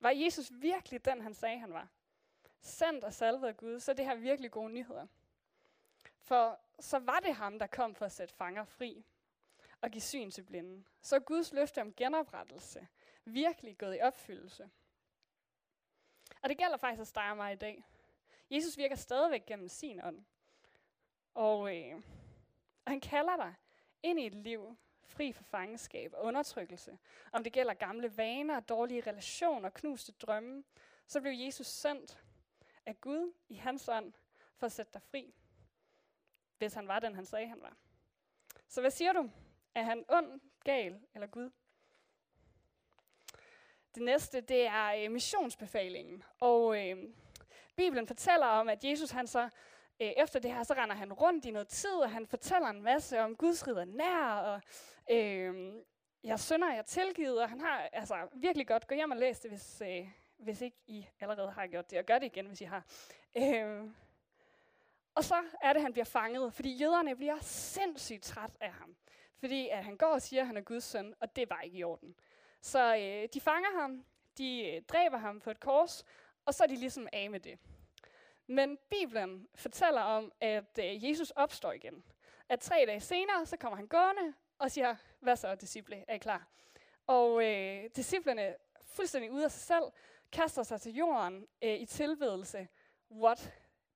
Var 0.00 0.10
Jesus 0.10 0.52
virkelig 0.52 1.04
den, 1.04 1.20
han 1.20 1.34
sagde, 1.34 1.58
han 1.58 1.72
var? 1.72 1.88
Sendt 2.60 3.04
og 3.04 3.12
salvet 3.12 3.48
af 3.48 3.56
Gud, 3.56 3.80
så 3.80 3.90
er 3.90 3.94
det 3.94 4.04
her 4.04 4.14
virkelig 4.14 4.50
gode 4.50 4.72
nyheder. 4.72 5.06
For 6.20 6.60
så 6.80 6.98
var 6.98 7.20
det 7.20 7.34
ham, 7.34 7.58
der 7.58 7.66
kom 7.66 7.94
for 7.94 8.04
at 8.04 8.12
sætte 8.12 8.34
fanger 8.34 8.64
fri 8.64 9.04
og 9.84 9.90
give 9.90 10.02
syn 10.02 10.30
til 10.30 10.42
blinde. 10.42 10.84
Så 11.02 11.16
er 11.16 11.20
Guds 11.20 11.52
løfte 11.52 11.80
om 11.80 11.94
genoprettelse 11.94 12.88
virkelig 13.24 13.78
gået 13.78 13.96
i 13.96 14.00
opfyldelse. 14.00 14.70
Og 16.42 16.48
det 16.48 16.58
gælder 16.58 16.76
faktisk 16.76 17.00
også 17.00 17.12
dig 17.14 17.30
og 17.30 17.36
mig 17.36 17.52
i 17.52 17.56
dag. 17.56 17.84
Jesus 18.50 18.78
virker 18.78 18.96
stadigvæk 18.96 19.46
gennem 19.46 19.68
sin 19.68 20.00
ånd. 20.04 20.24
Og, 21.34 21.76
øh, 21.76 21.96
og 22.84 22.92
han 22.92 23.00
kalder 23.00 23.36
dig 23.36 23.54
ind 24.02 24.20
i 24.20 24.26
et 24.26 24.34
liv 24.34 24.76
fri 25.06 25.32
for 25.32 25.44
fangenskab 25.44 26.12
og 26.14 26.24
undertrykkelse. 26.24 26.98
Om 27.32 27.44
det 27.44 27.52
gælder 27.52 27.74
gamle 27.74 28.16
vaner, 28.16 28.60
dårlige 28.60 29.00
relationer, 29.00 29.70
knuste 29.70 30.12
drømme, 30.12 30.64
så 31.06 31.20
blev 31.20 31.32
Jesus 31.32 31.66
sendt 31.66 32.22
af 32.86 33.00
Gud 33.00 33.32
i 33.48 33.54
hans 33.54 33.88
ånd 33.88 34.12
for 34.56 34.66
at 34.66 34.72
sætte 34.72 34.92
dig 34.92 35.02
fri. 35.02 35.34
Hvis 36.58 36.74
han 36.74 36.88
var 36.88 37.00
den, 37.00 37.14
han 37.14 37.26
sagde, 37.26 37.48
han 37.48 37.62
var. 37.62 37.76
Så 38.68 38.80
hvad 38.80 38.90
siger 38.90 39.12
du? 39.12 39.30
Er 39.74 39.82
han 39.82 40.04
ond, 40.08 40.40
gal 40.64 41.00
eller 41.14 41.26
Gud? 41.26 41.50
Det 43.94 44.02
næste, 44.02 44.40
det 44.40 44.66
er 44.66 45.04
øh, 45.04 45.10
missionsbefalingen. 45.10 46.22
Og 46.40 46.88
øh, 46.88 46.96
Bibelen 47.76 48.06
fortæller 48.06 48.46
om, 48.46 48.68
at 48.68 48.84
Jesus 48.84 49.10
han 49.10 49.26
så, 49.26 49.42
øh, 50.00 50.12
efter 50.16 50.40
det 50.40 50.54
her, 50.54 50.62
så 50.62 50.74
render 50.74 50.96
han 50.96 51.12
rundt 51.12 51.44
i 51.44 51.50
noget 51.50 51.68
tid, 51.68 51.94
og 51.94 52.10
han 52.10 52.26
fortæller 52.26 52.68
en 52.68 52.82
masse 52.82 53.20
om 53.20 53.36
Guds 53.36 53.66
ridder 53.66 53.84
nær, 53.84 54.34
og 54.34 54.60
øh, 55.10 55.74
jeg 56.24 56.40
synder, 56.40 56.74
jeg 56.74 56.86
tilgivet, 56.86 57.42
og 57.42 57.48
han 57.48 57.60
har 57.60 57.88
altså 57.92 58.28
virkelig 58.32 58.66
godt, 58.66 58.86
gå 58.86 58.94
hjem 58.94 59.10
og 59.10 59.16
læs 59.16 59.40
det, 59.40 59.50
hvis, 59.50 59.82
øh, 59.86 60.08
hvis 60.36 60.60
ikke 60.60 60.76
I 60.86 61.06
allerede 61.20 61.50
har 61.50 61.66
gjort 61.66 61.90
det, 61.90 61.98
og 61.98 62.04
gør 62.04 62.18
det 62.18 62.26
igen, 62.26 62.46
hvis 62.46 62.60
I 62.60 62.64
har. 62.64 62.84
Øh, 63.36 63.84
og 65.14 65.24
så 65.24 65.34
er 65.62 65.72
det, 65.72 65.80
at 65.80 65.82
han 65.82 65.92
bliver 65.92 66.04
fanget, 66.04 66.54
fordi 66.54 66.76
jøderne 66.76 67.16
bliver 67.16 67.38
sindssygt 67.40 68.22
træt 68.22 68.56
af 68.60 68.72
ham. 68.72 68.96
Fordi 69.44 69.68
at 69.68 69.84
han 69.84 69.96
går 69.96 70.06
og 70.06 70.22
siger, 70.22 70.42
at 70.42 70.46
han 70.46 70.56
er 70.56 70.60
Guds 70.60 70.84
søn, 70.84 71.14
og 71.20 71.36
det 71.36 71.50
var 71.50 71.60
ikke 71.60 71.78
i 71.78 71.84
orden. 71.84 72.14
Så 72.60 72.96
øh, 72.96 73.28
de 73.34 73.40
fanger 73.40 73.80
ham, 73.80 74.04
de 74.38 74.66
øh, 74.66 74.82
dræber 74.82 75.18
ham 75.18 75.40
på 75.40 75.50
et 75.50 75.60
kors, 75.60 76.04
og 76.44 76.54
så 76.54 76.62
er 76.62 76.66
de 76.66 76.76
ligesom 76.76 77.08
af 77.12 77.30
med 77.30 77.40
det. 77.40 77.58
Men 78.46 78.78
Bibelen 78.90 79.48
fortæller 79.54 80.00
om, 80.00 80.32
at 80.40 80.78
øh, 80.78 81.08
Jesus 81.08 81.30
opstår 81.30 81.72
igen. 81.72 82.04
At 82.48 82.60
tre 82.60 82.84
dage 82.86 83.00
senere, 83.00 83.46
så 83.46 83.56
kommer 83.56 83.76
han 83.76 83.86
gående 83.86 84.34
og 84.58 84.70
siger, 84.70 84.96
hvad 85.20 85.36
så, 85.36 85.54
disciple, 85.54 86.04
er 86.08 86.14
I 86.14 86.18
klar? 86.18 86.48
Og 87.06 87.44
øh, 87.44 87.90
disciplene, 87.96 88.56
fuldstændig 88.82 89.30
ude 89.30 89.44
af 89.44 89.50
sig 89.50 89.62
selv, 89.62 89.84
kaster 90.32 90.62
sig 90.62 90.80
til 90.80 90.94
jorden 90.94 91.46
øh, 91.62 91.74
i 91.74 91.86
tilbedelse. 91.86 92.68
What? 93.10 93.52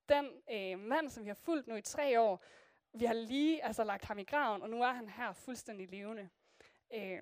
Den 0.09 0.31
øh, 0.53 0.79
mand, 0.79 1.11
som 1.11 1.25
vi 1.25 1.29
har 1.29 1.35
fulgt 1.35 1.67
nu 1.69 1.75
i 1.75 1.83
tre 1.83 2.21
år, 2.21 2.45
vi 2.93 3.05
har 3.05 3.15
lige 3.15 3.65
altså, 3.65 3.85
lagt 3.85 4.05
ham 4.05 4.19
i 4.19 4.25
graven, 4.25 4.63
og 4.63 4.71
nu 4.71 4.83
er 4.83 4.93
han 4.93 5.09
her 5.09 5.33
fuldstændig 5.33 5.89
levende. 5.89 6.29
Øh, 6.95 7.21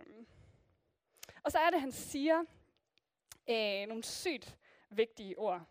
og 1.43 1.53
så 1.53 1.59
er 1.59 1.71
det, 1.71 1.81
han 1.81 1.93
siger 1.93 2.45
øh, 3.49 3.89
nogle 3.89 4.05
sygt 4.05 4.57
vigtige 4.91 5.39
ord. 5.39 5.63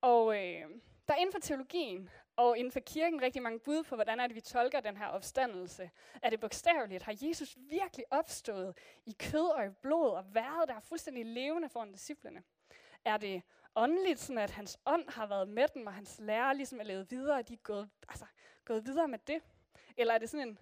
Og 0.00 0.36
øh, 0.36 0.70
der 1.08 1.14
er 1.14 1.18
inden 1.18 1.32
for 1.32 1.40
teologien 1.40 2.10
og 2.36 2.58
inden 2.58 2.72
for 2.72 2.80
kirken 2.80 3.22
rigtig 3.22 3.42
mange 3.42 3.58
bud 3.58 3.82
på, 3.82 3.94
hvordan 3.94 4.20
er 4.20 4.26
det, 4.26 4.36
vi 4.36 4.40
tolker 4.40 4.80
den 4.80 4.96
her 4.96 5.06
opstandelse. 5.06 5.90
Er 6.22 6.30
det 6.30 6.40
bogstaveligt? 6.40 7.02
Har 7.02 7.16
Jesus 7.22 7.56
virkelig 7.58 8.04
opstået 8.10 8.78
i 9.06 9.16
kød 9.18 9.48
og 9.48 9.66
i 9.66 9.70
blod 9.82 10.10
og 10.10 10.34
været 10.34 10.68
der 10.68 10.80
fuldstændig 10.80 11.26
levende 11.26 11.68
foran 11.68 11.92
disciplene? 11.92 12.42
Er 13.04 13.16
det 13.16 13.42
åndeligt, 13.78 14.20
sådan 14.20 14.38
at 14.38 14.50
hans 14.50 14.78
ånd 14.86 15.08
har 15.08 15.26
været 15.26 15.48
med 15.48 15.68
dem, 15.74 15.86
og 15.86 15.94
hans 15.94 16.18
lærer 16.18 16.52
ligesom 16.52 16.80
er 16.80 16.84
levet 16.84 17.10
videre, 17.10 17.38
og 17.38 17.48
de 17.48 17.52
er 17.52 17.58
gået, 17.62 17.90
altså, 18.08 18.26
gået 18.64 18.86
videre 18.86 19.08
med 19.08 19.18
det? 19.18 19.42
Eller 19.96 20.14
er 20.14 20.18
det 20.18 20.30
sådan 20.30 20.48
en 20.48 20.58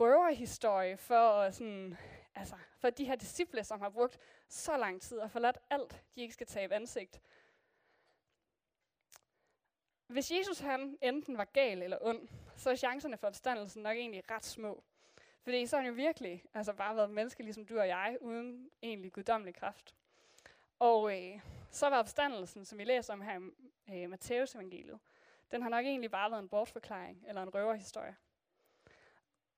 røverhistorie 0.00 0.96
for, 0.96 1.50
sådan, 1.50 1.96
altså, 2.34 2.54
for 2.78 2.90
de 2.90 3.04
her 3.04 3.16
disciple, 3.16 3.64
som 3.64 3.80
har 3.80 3.90
brugt 3.90 4.18
så 4.48 4.76
lang 4.76 5.02
tid 5.02 5.18
og 5.18 5.30
forladt 5.30 5.58
alt, 5.70 6.02
de 6.14 6.20
ikke 6.20 6.34
skal 6.34 6.46
tabe 6.46 6.74
ansigt? 6.74 7.20
Hvis 10.06 10.30
Jesus 10.30 10.58
han 10.58 10.98
enten 11.02 11.38
var 11.38 11.44
gal 11.44 11.82
eller 11.82 11.98
ond, 12.00 12.28
så 12.56 12.70
er 12.70 12.76
chancerne 12.76 13.16
for 13.16 13.26
opstandelsen 13.26 13.82
nok 13.82 13.96
egentlig 13.96 14.30
ret 14.30 14.44
små. 14.44 14.82
Fordi 15.42 15.66
så 15.66 15.76
har 15.76 15.82
han 15.82 15.90
jo 15.90 15.94
virkelig 15.94 16.44
altså 16.54 16.72
bare 16.72 16.96
været 16.96 17.10
menneske, 17.10 17.42
ligesom 17.42 17.66
du 17.66 17.78
og 17.78 17.88
jeg, 17.88 18.16
uden 18.20 18.70
egentlig 18.82 19.12
guddommelig 19.12 19.54
kraft. 19.54 19.94
Og 20.78 21.12
øh, 21.12 21.40
så 21.74 21.90
var 21.90 21.98
opstandelsen, 21.98 22.64
som 22.64 22.78
vi 22.78 22.84
læser 22.84 23.12
om 23.12 23.20
her 23.20 23.40
i 23.88 24.02
øh, 24.02 24.10
Matteus 24.10 24.54
evangeliet, 24.54 24.98
den 25.50 25.62
har 25.62 25.68
nok 25.68 25.84
egentlig 25.84 26.10
bare 26.10 26.30
været 26.30 26.42
en 26.42 26.48
bortforklaring, 26.48 27.24
eller 27.28 27.42
en 27.42 27.54
røverhistorie. 27.54 28.16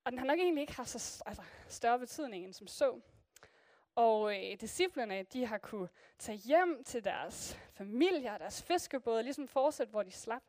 Og 0.05 0.13
den 0.13 0.19
har 0.19 0.27
nok 0.27 0.39
egentlig 0.39 0.61
ikke 0.61 0.77
haft 0.77 0.89
så 0.89 1.23
altså, 1.27 1.43
større 1.69 1.99
betydning 1.99 2.45
end 2.45 2.53
som 2.53 2.67
så. 2.67 3.01
Og 3.95 4.37
øh, 4.37 4.61
disciplerne, 4.61 5.23
de 5.23 5.47
har 5.47 5.59
kunne 5.59 5.89
tage 6.19 6.39
hjem 6.39 6.85
til 6.85 7.05
deres 7.05 7.59
familier, 7.73 8.39
deres 8.39 8.63
fiskebåde, 8.63 9.23
ligesom 9.23 9.49
fortsætte, 9.49 9.91
hvor 9.91 10.03
de 10.03 10.11
slap. 10.11 10.43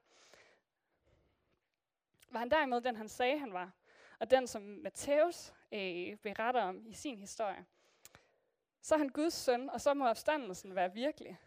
Var 2.30 2.40
han 2.40 2.52
derimod 2.52 2.82
den, 2.82 2.96
han 2.96 3.10
sagde, 3.10 3.40
han 3.40 3.54
var, 3.54 3.72
og 4.20 4.32
den, 4.32 4.48
som 4.48 4.62
Matthæus 4.62 5.54
øh, 5.72 6.18
beretter 6.18 6.62
om 6.62 6.86
i 6.86 6.94
sin 6.94 7.18
historie, 7.18 7.66
så 8.82 8.96
er 8.96 9.00
han 9.00 9.10
Guds 9.10 9.34
søn, 9.34 9.70
og 9.70 9.82
så 9.82 9.94
må 9.94 10.08
opstandelsen 10.08 10.76
være 10.76 10.94
virkelig. 10.94 11.40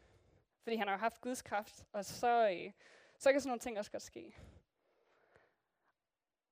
Fordi 0.63 0.77
han 0.77 0.89
har 0.89 0.95
jo 0.95 0.99
haft 0.99 1.21
Guds 1.21 1.43
kraft, 1.43 1.85
og 1.93 2.05
så, 2.05 2.51
øh, 2.51 2.73
så 3.19 3.33
kan 3.33 3.41
sådan 3.41 3.49
nogle 3.49 3.61
ting 3.61 3.79
også 3.79 3.91
godt 3.91 4.03
ske. 4.03 4.37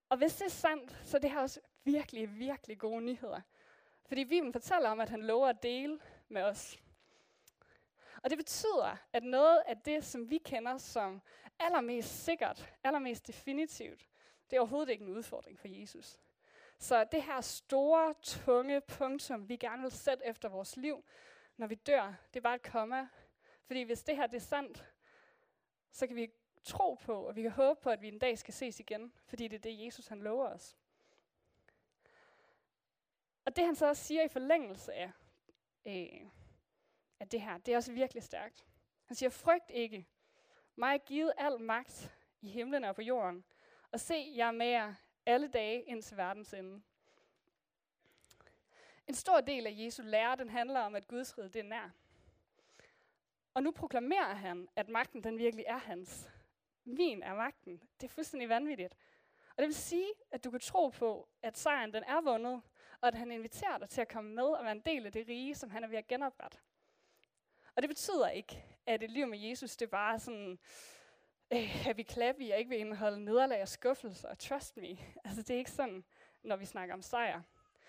Og 0.09 0.17
hvis 0.17 0.37
det 0.37 0.45
er 0.45 0.51
sandt, 0.51 0.99
så 1.05 1.17
er 1.17 1.21
det 1.21 1.31
her 1.31 1.41
også 1.41 1.61
virkelig, 1.85 2.39
virkelig 2.39 2.79
gode 2.79 3.01
nyheder. 3.01 3.41
Fordi 4.07 4.25
Bibelen 4.25 4.53
fortæller 4.53 4.91
om, 4.91 5.01
at 5.01 5.09
han 5.09 5.23
lover 5.23 5.49
at 5.49 5.63
dele 5.63 6.01
med 6.29 6.43
os. 6.43 6.79
Og 8.23 8.31
det 8.31 8.39
betyder, 8.39 8.97
at 9.13 9.25
noget 9.25 9.63
af 9.67 9.77
det, 9.77 10.05
som 10.05 10.31
vi 10.31 10.39
kender 10.39 10.79
som 10.79 11.23
allermest 11.59 12.25
sikkert, 12.25 12.75
allermest 12.85 13.27
definitivt, 13.27 14.09
det 14.51 14.57
er 14.57 14.61
overhovedet 14.61 14.93
ikke 14.93 15.05
en 15.05 15.11
udfordring 15.17 15.59
for 15.59 15.69
Jesus. 15.69 16.19
Så 16.79 17.05
det 17.05 17.23
her 17.23 17.41
store, 17.41 18.15
tunge 18.23 18.81
punktum, 18.81 19.49
vi 19.49 19.57
gerne 19.57 19.83
vil 19.83 19.91
sætte 19.91 20.27
efter 20.27 20.49
vores 20.49 20.77
liv, 20.77 21.05
når 21.57 21.67
vi 21.67 21.75
dør, 21.75 22.15
det 22.35 22.41
er 22.41 22.43
bare 22.43 22.55
et 22.55 22.63
komma. 22.63 23.09
Fordi 23.69 23.83
hvis 23.83 24.03
det 24.03 24.17
her 24.17 24.27
det 24.27 24.37
er 24.37 24.41
sandt, 24.41 24.87
så 25.93 26.07
kan 26.07 26.17
vi 26.17 26.31
tro 26.65 26.95
på, 26.95 27.27
og 27.27 27.37
vi 27.37 27.43
kan 27.43 27.51
håbe 27.51 27.81
på, 27.81 27.91
at 27.91 28.03
vi 28.03 28.09
en 28.09 28.19
dag 28.19 28.39
skal 28.39 28.55
ses 28.55 28.81
igen, 28.81 29.13
fordi 29.25 29.49
det 29.49 29.57
er 29.57 29.61
det, 29.61 29.85
Jesus 29.85 30.07
han 30.07 30.19
lover 30.19 30.49
os. 30.49 30.77
Og 33.45 33.57
det 33.57 33.65
han 33.65 33.75
så 33.75 33.87
også 33.87 34.05
siger 34.05 34.23
i 34.23 34.29
forlængelse 34.29 34.93
af, 34.93 35.13
øh, 35.87 36.27
af 37.21 37.29
det 37.29 37.41
her, 37.41 37.59
det 37.59 37.73
er 37.73 37.77
også 37.77 37.93
virkelig 37.93 38.23
stærkt. 38.23 38.67
Han 39.05 39.17
siger, 39.17 39.31
frygt 39.31 39.71
ikke. 39.71 40.07
Mig 40.77 40.95
er 40.95 40.99
givet 40.99 41.33
al 41.37 41.61
magt 41.61 42.13
i 42.41 42.49
himlen 42.49 42.85
og 42.85 42.95
på 42.95 43.03
jorden. 43.03 43.45
Og 43.93 44.01
se, 44.01 44.33
jeg 44.37 44.49
er 44.49 44.53
med 44.53 44.67
jer 44.67 44.95
alle 45.27 45.49
dage 45.49 45.83
ind 45.83 46.03
til 46.03 46.17
verdens 46.17 46.55
ende. 46.55 46.83
En 49.07 49.15
stor 49.15 49.41
del 49.41 49.67
af 49.67 49.75
Jesu 49.77 50.03
lære, 50.03 50.37
den 50.37 50.49
handler 50.49 50.81
om, 50.81 50.95
at 50.95 51.09
Guds 51.09 51.39
rige 51.39 51.49
det 51.49 51.59
er 51.59 51.63
nær. 51.63 51.91
Og 53.55 53.63
nu 53.63 53.71
proklamerer 53.71 54.35
han, 54.35 54.69
at 54.77 54.89
magten 54.89 55.25
den 55.25 55.39
virkelig 55.39 55.65
er 55.69 55.79
hans. 55.79 56.29
Min 56.85 57.23
er 57.23 57.35
magten. 57.35 57.83
Det 58.01 58.07
er 58.07 58.15
fuldstændig 58.15 58.49
vanvittigt. 58.49 58.97
Og 59.57 59.63
det 59.63 59.67
vil 59.67 59.75
sige, 59.75 60.09
at 60.31 60.45
du 60.45 60.51
kan 60.51 60.61
tro 60.61 60.89
på, 60.89 61.29
at 61.43 61.59
sejren 61.59 61.93
den 61.93 62.05
er 62.05 62.21
vundet, 62.21 62.63
og 63.01 63.09
at 63.09 63.15
han 63.15 63.33
inviterer 63.33 63.79
dig 63.79 63.89
til 63.89 64.01
at 64.01 64.09
komme 64.09 64.35
med 64.35 64.45
og 64.45 64.65
være 64.65 64.73
en 64.73 64.83
del 64.87 65.07
af 65.07 65.13
det 65.13 65.29
rige, 65.29 65.55
som 65.55 65.71
han 65.71 65.85
er 65.85 65.89
ved 65.89 65.99
at 65.99 66.07
genoprette. 66.07 66.59
Og 67.77 67.83
det 67.83 67.89
betyder 67.89 68.29
ikke, 68.29 68.65
at 68.87 69.03
et 69.03 69.11
liv 69.11 69.27
med 69.27 69.39
Jesus, 69.39 69.77
det 69.77 69.87
er 69.87 69.91
bare 69.91 70.19
sådan 70.19 70.59
øh, 71.53 71.97
vi 71.97 72.03
clappy 72.03 72.53
og 72.53 72.59
ikke 72.59 72.69
vil 72.69 72.79
indeholde 72.79 73.25
nederlag 73.25 73.63
og 73.63 73.69
skuffelse 73.69 74.29
og 74.29 74.39
trust 74.39 74.77
me. 74.77 74.99
Altså 75.25 75.43
det 75.43 75.51
er 75.51 75.59
ikke 75.59 75.71
sådan, 75.71 76.05
når 76.43 76.57
vi 76.57 76.65
snakker 76.65 76.95
om 76.95 77.03
sejr. 77.03 77.43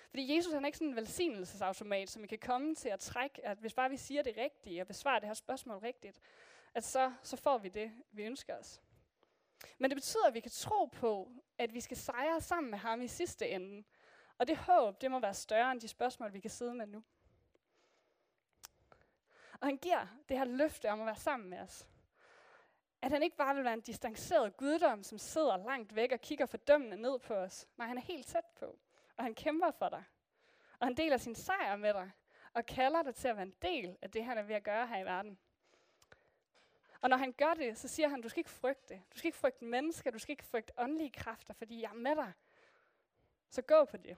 Fordi 0.10 0.36
Jesus 0.36 0.54
han 0.54 0.64
er 0.64 0.68
ikke 0.68 0.78
sådan 0.78 0.90
en 0.90 0.96
velsignelsesautomat, 0.96 2.10
som 2.10 2.22
vi 2.22 2.28
kan 2.28 2.40
komme 2.40 2.76
til 2.76 2.90
at 2.90 3.00
trække, 3.00 3.46
at 3.46 3.58
hvis 3.58 3.74
bare 3.74 3.90
vi 3.90 3.98
siger 3.98 4.24
det 4.24 4.38
rigtige 4.38 4.82
og 4.82 4.88
besvarer 4.88 5.20
det 5.20 5.28
her 5.28 5.34
spørgsmål 5.34 5.78
rigtigt, 5.78 6.20
at 6.74 6.84
så, 6.84 7.14
så 7.24 7.38
får 7.38 7.58
vi 7.58 7.70
det, 7.70 7.92
vi 8.12 8.24
ønsker 8.24 8.56
os. 8.58 8.82
Men 9.78 9.90
det 9.90 9.96
betyder, 9.96 10.28
at 10.28 10.34
vi 10.34 10.40
kan 10.40 10.52
tro 10.52 10.86
på, 10.86 11.32
at 11.58 11.74
vi 11.74 11.80
skal 11.80 11.98
sejre 11.98 12.42
sammen 12.42 12.72
med 12.72 12.80
ham 12.80 13.02
i 13.02 13.08
sidste 13.08 13.50
ende. 13.50 13.84
Og 14.38 14.48
det 14.48 14.58
håb, 14.58 15.02
det 15.02 15.12
må 15.12 15.20
være 15.20 15.34
større 15.34 15.72
end 15.72 15.82
de 15.82 15.88
spørgsmål, 15.88 16.34
vi 16.34 16.40
kan 16.40 16.50
sidde 16.50 16.74
med 16.74 16.88
nu. 16.88 17.04
Og 19.62 19.68
han 19.68 19.78
giver 19.78 20.08
det 20.30 20.38
her 20.38 20.46
løfte 20.46 20.90
om 20.90 21.00
at 21.00 21.06
være 21.06 21.16
sammen 21.16 21.50
med 21.50 21.60
os. 21.60 21.88
At 23.02 23.12
han 23.12 23.24
ikke 23.24 23.38
bare 23.38 23.56
vil 23.56 23.64
være 23.64 23.74
en 23.74 23.82
distanceret 23.82 24.58
guddom, 24.58 25.04
som 25.04 25.18
sidder 25.18 25.58
langt 25.58 25.96
væk 25.96 26.12
og 26.12 26.22
kigger 26.22 26.46
fordømmende 26.46 26.98
ned 26.98 27.20
på 27.20 27.34
os. 27.34 27.68
Nej, 27.78 27.88
han 27.88 27.98
er 27.98 28.02
helt 28.02 28.28
tæt 28.28 28.46
på. 28.60 28.80
Og 29.20 29.26
han 29.26 29.36
kæmper 29.36 29.72
for 29.72 29.90
dig. 29.90 30.04
Og 30.80 30.88
han 30.88 30.96
deler 30.96 31.18
sin 31.18 31.36
sejr 31.36 31.76
med 31.76 31.94
dig. 31.94 32.12
Og 32.54 32.66
kalder 32.66 33.04
dig 33.04 33.16
til 33.16 33.28
at 33.28 33.36
være 33.36 33.46
en 33.46 33.56
del 33.62 33.98
af 34.02 34.12
det, 34.12 34.26
han 34.26 34.38
er 34.38 34.42
ved 34.42 34.56
at 34.56 34.64
gøre 34.64 34.88
her 34.88 34.98
i 35.00 35.06
verden. 35.06 35.40
Og 37.02 37.10
når 37.10 37.18
han 37.18 37.34
gør 37.34 37.54
det, 37.54 37.78
så 37.78 37.88
siger 37.88 38.08
han, 38.08 38.22
du 38.22 38.30
skal 38.30 38.40
ikke 38.40 38.50
frygte. 38.50 39.02
Du 39.14 39.18
skal 39.18 39.28
ikke 39.28 39.38
frygte 39.38 39.66
mennesker, 39.66 40.12
du 40.12 40.20
skal 40.20 40.32
ikke 40.32 40.44
frygte 40.44 40.74
åndelige 40.78 41.10
kræfter, 41.10 41.54
fordi 41.54 41.82
jeg 41.82 41.90
er 41.90 41.96
med 41.96 42.16
dig. 42.16 42.34
Så 43.50 43.62
gå 43.62 43.86
på 43.86 43.98
det. 43.98 44.18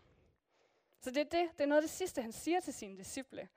Så 0.99 1.11
det 1.11 1.17
er, 1.17 1.23
det, 1.23 1.49
det 1.51 1.61
er 1.61 1.67
noget 1.67 1.81
af 1.81 1.87
det 1.87 1.95
sidste, 1.97 2.21
han 2.21 2.31
siger 2.31 2.59
til 2.59 2.73
sine 2.73 2.97
disciple. 2.97 3.49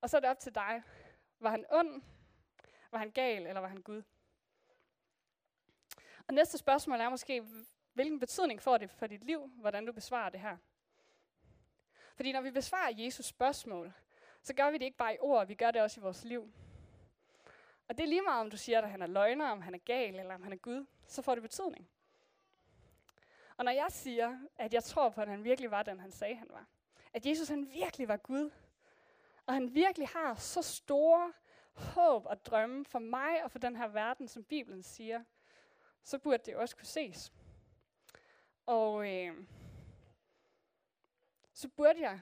Og 0.00 0.10
så 0.10 0.16
er 0.16 0.20
det 0.20 0.30
op 0.30 0.38
til 0.38 0.54
dig. 0.54 0.82
Var 1.40 1.50
han 1.50 1.64
ond? 1.70 2.02
Var 2.90 2.98
han 2.98 3.10
gal? 3.10 3.46
Eller 3.46 3.60
var 3.60 3.68
han 3.68 3.82
Gud? 3.82 4.02
Og 6.28 6.34
næste 6.34 6.58
spørgsmål 6.58 7.00
er 7.00 7.08
måske, 7.08 7.44
hvilken 7.94 8.20
betydning 8.20 8.62
får 8.62 8.78
det 8.78 8.90
for 8.90 9.06
dit 9.06 9.24
liv, 9.24 9.46
hvordan 9.46 9.86
du 9.86 9.92
besvarer 9.92 10.30
det 10.30 10.40
her? 10.40 10.56
Fordi 12.16 12.32
når 12.32 12.40
vi 12.40 12.50
besvarer 12.50 12.92
Jesus 12.96 13.26
spørgsmål, 13.26 13.92
så 14.42 14.54
gør 14.54 14.70
vi 14.70 14.78
det 14.78 14.84
ikke 14.84 14.96
bare 14.96 15.14
i 15.14 15.18
ord, 15.20 15.46
vi 15.46 15.54
gør 15.54 15.70
det 15.70 15.82
også 15.82 16.00
i 16.00 16.02
vores 16.02 16.24
liv. 16.24 16.52
Og 17.88 17.96
det 17.98 18.04
er 18.04 18.08
lige 18.08 18.22
meget, 18.22 18.40
om 18.40 18.50
du 18.50 18.56
siger, 18.56 18.80
at 18.80 18.90
han 18.90 19.02
er 19.02 19.06
løgner, 19.06 19.50
om 19.50 19.60
han 19.60 19.74
er 19.74 19.78
gal, 19.78 20.14
eller 20.14 20.34
om 20.34 20.42
han 20.42 20.52
er 20.52 20.56
Gud, 20.56 20.86
så 21.06 21.22
får 21.22 21.34
det 21.34 21.42
betydning. 21.42 21.88
Og 23.56 23.64
når 23.64 23.72
jeg 23.72 23.86
siger, 23.90 24.38
at 24.56 24.74
jeg 24.74 24.84
tror 24.84 25.08
på, 25.08 25.20
at 25.20 25.28
han 25.28 25.44
virkelig 25.44 25.70
var 25.70 25.82
den, 25.82 26.00
han 26.00 26.12
sagde, 26.12 26.34
han 26.34 26.48
var, 26.50 26.66
at 27.12 27.26
Jesus 27.26 27.48
han 27.48 27.68
virkelig 27.72 28.08
var 28.08 28.16
Gud, 28.16 28.50
og 29.46 29.54
han 29.54 29.74
virkelig 29.74 30.08
har 30.08 30.34
så 30.34 30.62
store 30.62 31.32
håb 31.74 32.26
og 32.26 32.44
drømme 32.44 32.84
for 32.84 32.98
mig 32.98 33.44
og 33.44 33.50
for 33.50 33.58
den 33.58 33.76
her 33.76 33.88
verden, 33.88 34.28
som 34.28 34.44
Bibelen 34.44 34.82
siger, 34.82 35.24
så 36.02 36.18
burde 36.18 36.42
det 36.46 36.56
også 36.56 36.76
kunne 36.76 36.86
ses. 36.86 37.32
Og 38.66 39.12
øh, 39.12 39.34
så 41.52 41.68
burde 41.68 42.00
jeg 42.00 42.20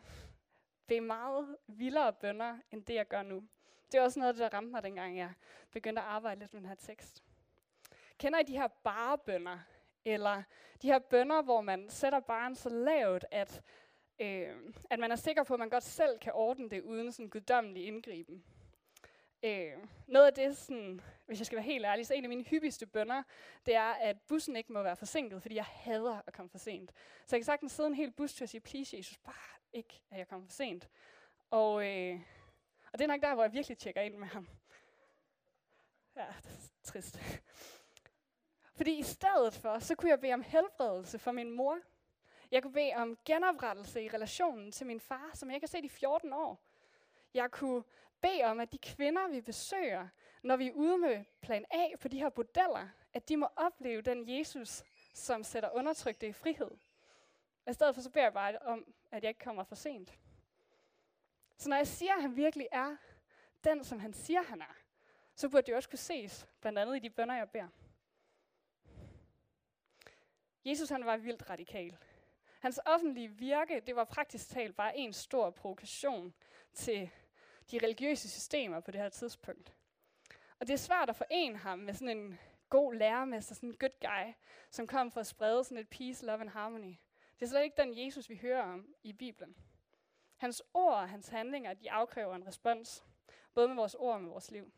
bede 0.87 1.01
meget 1.01 1.57
vildere 1.67 2.13
bønder, 2.13 2.59
end 2.71 2.85
det 2.85 2.95
jeg 2.95 3.09
gør 3.09 3.23
nu. 3.23 3.49
Det 3.93 3.99
er 3.99 4.03
også 4.03 4.21
noget, 4.21 4.39
der 4.39 4.49
ramte 4.55 4.71
mig, 4.71 4.83
dengang 4.83 5.17
jeg 5.19 5.33
begyndte 5.71 6.03
at 6.03 6.09
arbejde 6.09 6.41
lidt 6.41 6.53
med 6.53 6.61
den 6.61 6.69
her 6.69 6.75
tekst. 6.75 7.23
Kender 8.19 8.39
I 8.39 8.43
de 8.43 8.59
her 8.59 8.69
bare 8.69 9.19
bønder? 9.19 9.59
Eller 10.05 10.43
de 10.83 10.87
her 10.87 10.99
bønder, 10.99 11.43
hvor 11.43 11.61
man 11.61 11.91
sætter 11.91 12.21
baren 12.21 12.55
så 12.55 12.69
lavt, 12.69 13.25
at, 13.31 13.63
øh, 14.19 14.73
at 14.91 14.99
man 14.99 15.13
er 15.13 15.17
sikker 15.17 15.43
på, 15.43 15.55
at 15.55 15.61
man 15.61 15.71
godt 15.71 15.85
selv 15.85 16.19
kan 16.19 16.33
ordne 16.35 16.71
det 16.71 16.83
uden 16.83 17.13
sådan 17.13 17.29
guddommelig 17.29 17.87
indgriben. 17.87 18.45
Øh, 19.43 19.73
noget 20.07 20.27
af 20.27 20.35
det, 20.35 20.57
sådan, 20.57 21.01
hvis 21.27 21.39
jeg 21.39 21.47
skal 21.47 21.57
være 21.57 21.65
helt 21.65 21.85
ærlig, 21.85 22.07
så 22.07 22.15
en 22.15 22.25
af 22.25 22.29
mine 22.29 22.45
hyppigste 22.45 22.87
bønder, 22.87 23.23
det 23.67 23.75
er, 23.75 23.93
at 23.93 24.21
bussen 24.21 24.57
ikke 24.57 24.73
må 24.73 24.83
være 24.83 24.97
forsinket, 24.97 25.43
fordi 25.43 25.55
jeg 25.55 25.65
hader 25.65 26.21
at 26.27 26.33
komme 26.33 26.51
for 26.51 26.59
sent. 26.59 26.93
Så 27.27 27.37
jeg 27.37 27.41
kan 27.41 27.45
sagtens 27.45 27.73
sidde 27.73 27.87
en 27.87 27.95
hel 27.95 28.11
bus 28.11 28.35
til 28.35 28.45
at 28.45 28.51
sige, 28.51 28.61
please 28.61 28.97
Jesus, 28.97 29.19
bare 29.19 29.59
ikke, 29.73 30.03
at 30.11 30.19
jeg 30.19 30.29
kommer 30.29 30.47
for 30.47 30.53
sent. 30.53 30.89
Og, 31.51 31.89
øh, 31.89 32.21
og 32.93 32.99
det 32.99 33.05
er 33.05 33.09
nok 33.09 33.23
der, 33.23 33.35
hvor 33.35 33.43
jeg 33.43 33.53
virkelig 33.53 33.79
tjekker 33.79 34.01
ind 34.01 34.17
med 34.17 34.29
ham. 34.29 34.49
Ja, 36.17 36.27
det 36.43 36.53
er 36.53 36.71
trist. 36.83 37.19
Fordi 38.75 38.99
i 38.99 39.03
stedet 39.03 39.55
for, 39.55 39.79
så 39.79 39.95
kunne 39.95 40.11
jeg 40.11 40.21
bede 40.21 40.33
om 40.33 40.43
helbredelse 40.43 41.19
for 41.19 41.33
min 41.33 41.51
mor. 41.51 41.79
Jeg 42.51 42.63
kunne 42.63 42.73
bede 42.73 42.93
om 42.95 43.19
genoprettelse 43.25 44.03
i 44.03 44.09
relationen 44.09 44.73
til 44.73 44.87
min 44.87 45.01
far, 45.01 45.31
som 45.35 45.49
jeg 45.49 45.55
ikke 45.55 45.65
har 45.65 45.69
set 45.69 45.85
i 45.85 45.89
14 45.89 46.33
år. 46.33 46.65
Jeg 47.35 47.51
kunne 47.51 47.83
bede 48.23 48.45
om, 48.45 48.61
at 48.61 48.73
de 48.73 48.79
kvinder, 48.79 49.29
vi 49.29 49.41
besøger, 49.41 50.09
når 50.43 50.57
vi 50.57 50.69
er 50.69 50.73
ude 50.73 50.99
med 50.99 51.25
plan 51.41 51.65
A 51.71 51.97
på 52.01 52.09
de 52.09 52.19
her 52.19 52.29
bordeller, 52.29 52.89
at 53.13 53.29
de 53.29 53.37
må 53.37 53.49
opleve 53.57 54.03
den 54.03 54.39
Jesus, 54.39 54.85
som 55.15 55.45
sætter 55.45 55.71
undertrykte 55.71 56.29
i 56.29 56.33
frihed. 56.33 56.71
I 57.71 57.73
stedet 57.73 57.95
for, 57.95 58.03
så 58.03 58.11
beder 58.11 58.25
jeg 58.25 58.33
bare 58.33 58.59
om, 58.59 58.95
at 59.11 59.23
jeg 59.23 59.29
ikke 59.29 59.45
kommer 59.45 59.65
for 59.65 59.75
sent. 59.75 60.19
Så 61.57 61.69
når 61.69 61.77
jeg 61.77 61.87
siger, 61.87 62.15
at 62.15 62.23
han 62.23 62.37
virkelig 62.37 62.69
er 62.73 62.97
den, 63.65 63.85
som 63.85 63.99
han 63.99 64.13
siger, 64.13 64.43
han 64.43 64.61
er, 64.61 64.77
så 65.35 65.49
burde 65.49 65.67
det 65.67 65.75
også 65.75 65.89
kunne 65.89 65.99
ses, 65.99 66.49
blandt 66.61 66.79
andet 66.79 66.97
i 66.97 66.99
de 66.99 67.11
bønder, 67.11 67.35
jeg 67.35 67.51
beder. 67.51 67.69
Jesus 70.65 70.89
han 70.89 71.05
var 71.05 71.17
vildt 71.17 71.51
radikal. 71.51 71.97
Hans 72.61 72.81
offentlige 72.87 73.29
virke, 73.29 73.81
det 73.81 73.97
var 73.97 74.05
praktisk 74.05 74.49
talt 74.49 74.77
bare 74.77 74.97
en 74.97 75.13
stor 75.13 75.51
provokation 75.51 76.35
til 76.73 77.11
de 77.73 77.79
religiøse 77.79 78.31
systemer 78.31 78.81
på 78.81 78.91
det 78.91 79.01
her 79.01 79.09
tidspunkt. 79.09 79.73
Og 80.61 80.67
det 80.67 80.73
er 80.73 80.79
svært 80.79 81.11
at 81.11 81.17
forene 81.17 81.59
ham 81.59 81.79
med 81.79 81.95
sådan 81.95 82.19
en 82.19 82.39
god 82.69 82.95
lærermester, 82.95 83.55
sådan 83.55 83.69
en 83.69 83.77
good 83.77 84.01
guy, 84.01 84.33
som 84.71 84.87
kom 84.87 85.11
for 85.11 85.21
at 85.21 85.27
sprede 85.27 85.65
sådan 85.65 85.79
et 85.79 85.89
peace, 85.89 86.27
love 86.27 86.41
and 86.41 86.49
harmony. 86.49 86.95
Det 87.35 87.43
er 87.43 87.47
slet 87.47 87.65
ikke 87.65 87.83
den 87.83 88.05
Jesus, 88.05 88.29
vi 88.29 88.37
hører 88.37 88.63
om 88.63 88.95
i 89.03 89.13
Bibelen. 89.13 89.57
Hans 90.37 90.63
ord 90.75 90.95
og 90.95 91.09
hans 91.09 91.29
handlinger, 91.29 91.75
de 91.75 91.91
afkræver 91.91 92.35
en 92.35 92.47
respons, 92.47 93.05
både 93.55 93.69
med 93.69 93.77
vores 93.77 93.95
ord 93.95 94.15
og 94.15 94.21
med 94.21 94.31
vores 94.31 94.51
liv. 94.51 94.73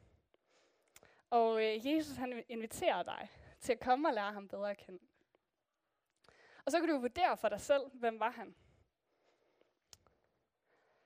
Og 1.30 1.64
øh, 1.64 1.86
Jesus 1.86 2.16
han 2.16 2.44
inviterer 2.48 3.02
dig 3.02 3.28
til 3.60 3.72
at 3.72 3.80
komme 3.80 4.08
og 4.08 4.14
lære 4.14 4.32
ham 4.32 4.48
bedre 4.48 4.70
at 4.70 4.76
kende. 4.76 4.98
Og 6.64 6.72
så 6.72 6.80
kan 6.80 6.88
du 6.88 6.98
vurdere 6.98 7.36
for 7.36 7.48
dig 7.48 7.60
selv, 7.60 7.82
hvem 7.92 8.20
var 8.20 8.30
han? 8.30 8.54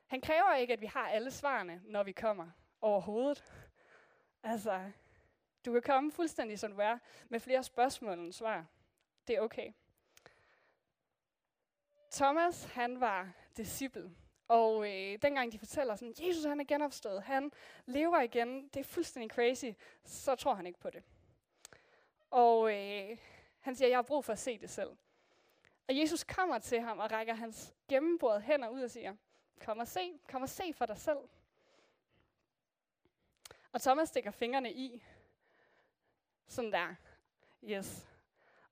Han 0.09 0.21
kræver 0.21 0.55
ikke, 0.55 0.73
at 0.73 0.81
vi 0.81 0.87
har 0.87 1.09
alle 1.09 1.31
svarene, 1.31 1.83
når 1.85 2.03
vi 2.03 2.13
kommer 2.13 2.51
overhovedet. 2.81 3.45
Altså, 4.43 4.91
du 5.65 5.73
kan 5.73 5.83
komme 5.83 6.13
fuldstændig 6.13 6.59
som 6.59 6.73
du 6.73 6.81
er, 6.81 6.99
med 7.29 7.41
flere 7.41 7.63
spørgsmål 7.63 8.19
end 8.19 8.33
svar. 8.33 8.67
Det 9.27 9.37
er 9.37 9.41
okay. 9.41 9.73
Thomas, 12.13 12.65
han 12.65 13.01
var 13.01 13.33
disciple. 13.57 14.11
Og 14.49 14.89
øh, 14.89 15.19
dengang 15.23 15.53
de 15.53 15.59
fortæller 15.59 15.97
sådan, 15.97 16.15
Jesus 16.29 16.45
han 16.45 16.61
er 16.61 16.65
genopstået, 16.65 17.23
han 17.23 17.53
lever 17.87 18.21
igen, 18.21 18.69
det 18.69 18.81
er 18.81 18.85
fuldstændig 18.85 19.31
crazy, 19.31 19.65
så 20.05 20.35
tror 20.35 20.55
han 20.55 20.67
ikke 20.67 20.81
på 20.81 20.91
det. 20.91 21.03
Og 22.31 22.75
øh, 22.75 23.19
han 23.59 23.75
siger, 23.75 23.89
jeg 23.89 23.99
har 23.99 24.03
brug 24.03 24.25
for 24.25 24.33
at 24.33 24.39
se 24.39 24.59
det 24.59 24.71
selv. 24.71 24.91
Og 25.89 25.99
Jesus 25.99 26.25
kommer 26.25 26.59
til 26.59 26.81
ham 26.81 26.99
og 26.99 27.13
rækker 27.13 27.35
hans 27.35 27.75
gennembordet 27.89 28.43
hænder 28.43 28.69
ud 28.69 28.83
og 28.83 28.91
siger, 28.91 29.17
kom 29.61 29.79
og 29.79 29.89
se, 29.89 30.21
kom 30.29 30.43
og 30.43 30.49
se 30.49 30.73
for 30.73 30.87
dig 30.87 30.99
selv. 30.99 31.19
Og 33.73 33.81
Thomas 33.83 34.09
stikker 34.09 34.31
fingrene 34.31 34.73
i. 34.73 35.03
Sådan 36.47 36.73
der. 36.73 36.95
Yes. 37.65 38.09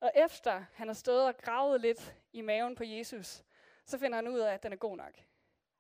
Og 0.01 0.13
efter 0.15 0.65
han 0.75 0.89
har 0.89 0.95
stået 0.95 1.27
og 1.27 1.37
gravet 1.37 1.81
lidt 1.81 2.15
i 2.33 2.41
maven 2.41 2.75
på 2.75 2.85
Jesus, 2.85 3.43
så 3.85 3.99
finder 3.99 4.17
han 4.17 4.29
ud 4.29 4.39
af, 4.39 4.55
at 4.55 4.63
den 4.63 4.73
er 4.73 4.77
god 4.77 4.97
nok. 4.97 5.13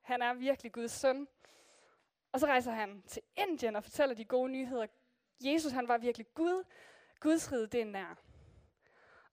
Han 0.00 0.22
er 0.22 0.34
virkelig 0.34 0.72
Guds 0.72 0.92
søn. 0.92 1.28
Og 2.32 2.40
så 2.40 2.46
rejser 2.46 2.70
han 2.70 3.02
til 3.06 3.22
Indien 3.36 3.76
og 3.76 3.82
fortæller 3.82 4.14
de 4.14 4.24
gode 4.24 4.52
nyheder. 4.52 4.86
Jesus 5.40 5.72
han 5.72 5.88
var 5.88 5.98
virkelig 5.98 6.34
Gud. 6.34 6.64
Guds 7.20 7.52
rige, 7.52 7.66
det 7.66 7.80
er 7.80 7.84
nær. 7.84 8.18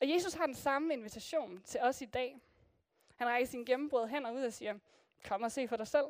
Og 0.02 0.10
Jesus 0.10 0.34
har 0.34 0.46
den 0.46 0.56
samme 0.56 0.94
invitation 0.94 1.62
til 1.64 1.82
os 1.82 2.02
i 2.02 2.06
dag. 2.06 2.42
Han 3.16 3.28
rækker 3.28 3.48
sin 3.48 3.66
gennembrud 3.66 4.08
hen 4.08 4.26
og 4.26 4.34
ud 4.34 4.44
og 4.44 4.54
siger, 4.54 4.80
kom 5.28 5.44
og 5.44 5.52
se 5.52 5.68
for 5.68 5.78
dig 5.78 5.88
selv. 5.88 6.06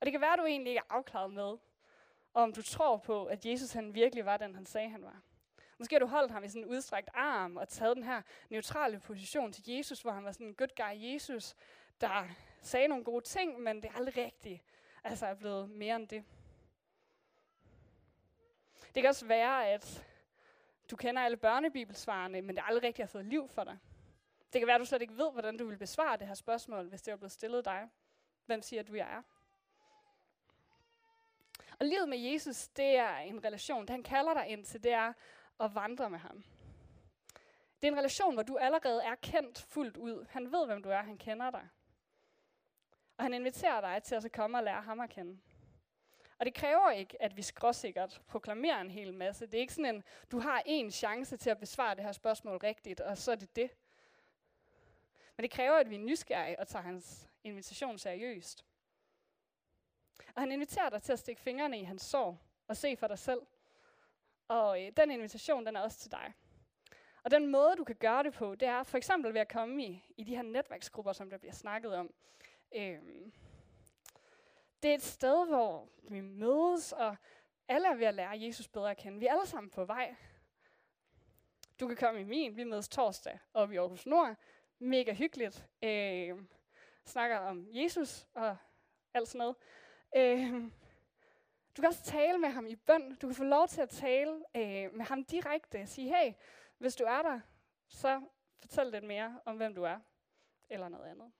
Og 0.00 0.06
det 0.06 0.12
kan 0.12 0.20
være, 0.20 0.32
at 0.32 0.38
du 0.38 0.44
egentlig 0.44 0.70
ikke 0.70 0.82
er 0.90 0.94
afklaret 0.94 1.32
med, 1.32 1.56
om 2.34 2.52
du 2.52 2.62
tror 2.62 2.96
på, 2.96 3.24
at 3.24 3.46
Jesus 3.46 3.72
han 3.72 3.94
virkelig 3.94 4.24
var 4.24 4.36
den, 4.36 4.54
han 4.54 4.66
sagde, 4.66 4.88
han 4.88 5.04
var. 5.04 5.20
Måske 5.78 5.94
har 5.94 6.00
du 6.00 6.06
holdt 6.06 6.32
ham 6.32 6.44
i 6.44 6.48
sådan 6.48 6.62
en 6.62 6.68
udstrækt 6.68 7.10
arm 7.14 7.56
og 7.56 7.68
taget 7.68 7.96
den 7.96 8.04
her 8.04 8.22
neutrale 8.50 9.00
position 9.00 9.52
til 9.52 9.68
Jesus, 9.68 10.02
hvor 10.02 10.10
han 10.10 10.24
var 10.24 10.32
sådan 10.32 10.46
en 10.46 10.54
good 10.54 10.76
guy 10.76 11.12
Jesus, 11.12 11.54
der 12.00 12.28
sagde 12.62 12.88
nogle 12.88 13.04
gode 13.04 13.24
ting, 13.24 13.60
men 13.60 13.82
det 13.82 13.90
er 13.90 13.94
aldrig 13.94 14.16
rigtigt. 14.16 14.62
Altså 15.04 15.26
er 15.26 15.34
blevet 15.34 15.70
mere 15.70 15.96
end 15.96 16.08
det. 16.08 16.24
Det 18.94 19.02
kan 19.02 19.08
også 19.08 19.26
være, 19.26 19.68
at 19.68 20.06
du 20.90 20.96
kender 20.96 21.22
alle 21.22 21.36
børnebibelsvarene, 21.36 22.42
men 22.42 22.56
det 22.56 22.62
er 22.62 22.66
aldrig 22.66 22.82
rigtigt 22.82 23.06
har 23.06 23.10
fået 23.10 23.26
liv 23.26 23.48
for 23.48 23.64
dig. 23.64 23.78
Det 24.52 24.60
kan 24.60 24.66
være, 24.66 24.74
at 24.74 24.80
du 24.80 24.84
slet 24.84 25.02
ikke 25.02 25.16
ved, 25.16 25.32
hvordan 25.32 25.56
du 25.56 25.66
vil 25.66 25.78
besvare 25.78 26.16
det 26.16 26.26
her 26.26 26.34
spørgsmål, 26.34 26.88
hvis 26.88 27.02
det 27.02 27.12
er 27.12 27.16
blevet 27.16 27.32
stillet 27.32 27.64
dig. 27.64 27.88
Hvem 28.46 28.62
siger 28.62 28.82
du, 28.82 28.94
jeg 28.94 29.12
er? 29.12 29.22
Og 31.80 31.86
livet 31.86 32.08
med 32.08 32.18
Jesus, 32.18 32.68
det 32.68 32.96
er 32.96 33.16
en 33.16 33.44
relation. 33.44 33.80
Det 33.82 33.90
han 33.90 34.02
kalder 34.02 34.34
dig 34.34 34.46
ind 34.46 34.64
til, 34.64 34.82
det 34.82 34.92
er 34.92 35.12
at 35.60 35.74
vandre 35.74 36.10
med 36.10 36.18
ham. 36.18 36.44
Det 37.82 37.88
er 37.88 37.92
en 37.92 37.98
relation, 37.98 38.34
hvor 38.34 38.42
du 38.42 38.56
allerede 38.56 39.02
er 39.02 39.14
kendt 39.14 39.62
fuldt 39.62 39.96
ud. 39.96 40.26
Han 40.30 40.52
ved, 40.52 40.66
hvem 40.66 40.82
du 40.82 40.88
er. 40.88 41.02
Han 41.02 41.18
kender 41.18 41.50
dig. 41.50 41.68
Og 43.16 43.24
han 43.24 43.34
inviterer 43.34 43.80
dig 43.80 44.02
til 44.02 44.14
at 44.14 44.32
komme 44.32 44.58
og 44.58 44.64
lære 44.64 44.82
ham 44.82 45.00
at 45.00 45.10
kende. 45.10 45.40
Og 46.38 46.46
det 46.46 46.54
kræver 46.54 46.90
ikke, 46.90 47.22
at 47.22 47.36
vi 47.36 47.42
skråsikkert 47.42 48.20
proklamerer 48.26 48.80
en 48.80 48.90
hel 48.90 49.14
masse. 49.14 49.46
Det 49.46 49.54
er 49.54 49.60
ikke 49.60 49.74
sådan 49.74 49.94
en, 49.94 50.04
du 50.32 50.38
har 50.38 50.62
en 50.66 50.90
chance 50.90 51.36
til 51.36 51.50
at 51.50 51.58
besvare 51.58 51.94
det 51.94 52.04
her 52.04 52.12
spørgsmål 52.12 52.56
rigtigt, 52.56 53.00
og 53.00 53.18
så 53.18 53.32
er 53.32 53.36
det 53.36 53.56
det. 53.56 53.70
Men 55.40 55.42
det 55.42 55.50
kræver, 55.50 55.76
at 55.76 55.90
vi 55.90 55.94
er 55.94 55.98
nysgerrige 55.98 56.58
og 56.58 56.68
tager 56.68 56.82
hans 56.82 57.28
invitation 57.44 57.98
seriøst. 57.98 58.64
Og 60.34 60.42
han 60.42 60.52
inviterer 60.52 60.90
dig 60.90 61.02
til 61.02 61.12
at 61.12 61.18
stikke 61.18 61.42
fingrene 61.42 61.80
i 61.80 61.82
hans 61.82 62.02
sår 62.02 62.38
og 62.68 62.76
se 62.76 62.96
for 62.96 63.06
dig 63.06 63.18
selv. 63.18 63.40
Og 64.48 64.82
øh, 64.82 64.92
den 64.96 65.10
invitation, 65.10 65.66
den 65.66 65.76
er 65.76 65.80
også 65.80 65.98
til 65.98 66.10
dig. 66.10 66.34
Og 67.22 67.30
den 67.30 67.46
måde, 67.46 67.76
du 67.76 67.84
kan 67.84 67.96
gøre 67.96 68.22
det 68.22 68.32
på, 68.32 68.54
det 68.54 68.68
er 68.68 68.82
for 68.82 68.96
eksempel 68.96 69.34
ved 69.34 69.40
at 69.40 69.48
komme 69.48 69.84
i, 69.84 70.04
i 70.16 70.24
de 70.24 70.36
her 70.36 70.42
netværksgrupper, 70.42 71.12
som 71.12 71.30
der 71.30 71.38
bliver 71.38 71.54
snakket 71.54 71.94
om. 71.94 72.14
Øhm, 72.74 73.32
det 74.82 74.90
er 74.90 74.94
et 74.94 75.02
sted, 75.02 75.46
hvor 75.46 75.88
vi 76.02 76.20
mødes, 76.20 76.92
og 76.92 77.16
alle 77.68 77.88
er 77.88 77.94
ved 77.94 78.06
at 78.06 78.14
lære 78.14 78.40
Jesus 78.40 78.68
bedre 78.68 78.90
at 78.90 78.96
kende. 78.96 79.18
Vi 79.18 79.26
er 79.26 79.32
alle 79.32 79.46
sammen 79.46 79.70
på 79.70 79.84
vej. 79.84 80.14
Du 81.80 81.88
kan 81.88 81.96
komme 81.96 82.20
i 82.20 82.24
min. 82.24 82.56
Vi 82.56 82.64
mødes 82.64 82.88
torsdag 82.88 83.38
oppe 83.54 83.74
i 83.74 83.78
Aarhus 83.78 84.06
Nord. 84.06 84.36
Mega 84.82 85.12
hyggeligt. 85.12 85.66
Øh, 85.82 86.36
snakker 87.04 87.38
om 87.38 87.68
Jesus 87.70 88.26
og 88.34 88.56
alt 89.14 89.28
sådan 89.28 89.38
noget. 89.38 89.56
Øh, 90.16 90.70
du 91.76 91.82
kan 91.82 91.86
også 91.86 92.02
tale 92.04 92.38
med 92.38 92.48
ham 92.48 92.66
i 92.66 92.76
bøn. 92.76 93.14
Du 93.14 93.26
kan 93.26 93.34
få 93.34 93.44
lov 93.44 93.68
til 93.68 93.80
at 93.80 93.88
tale 93.88 94.44
øh, 94.56 94.94
med 94.94 95.04
ham 95.04 95.24
direkte. 95.24 95.86
Sige, 95.86 96.16
hey, 96.16 96.32
hvis 96.78 96.96
du 96.96 97.04
er 97.04 97.22
der, 97.22 97.40
så 97.88 98.20
fortæl 98.60 98.86
lidt 98.86 99.04
mere 99.04 99.40
om, 99.44 99.56
hvem 99.56 99.74
du 99.74 99.82
er. 99.82 99.98
Eller 100.70 100.88
noget 100.88 101.10
andet. 101.10 101.32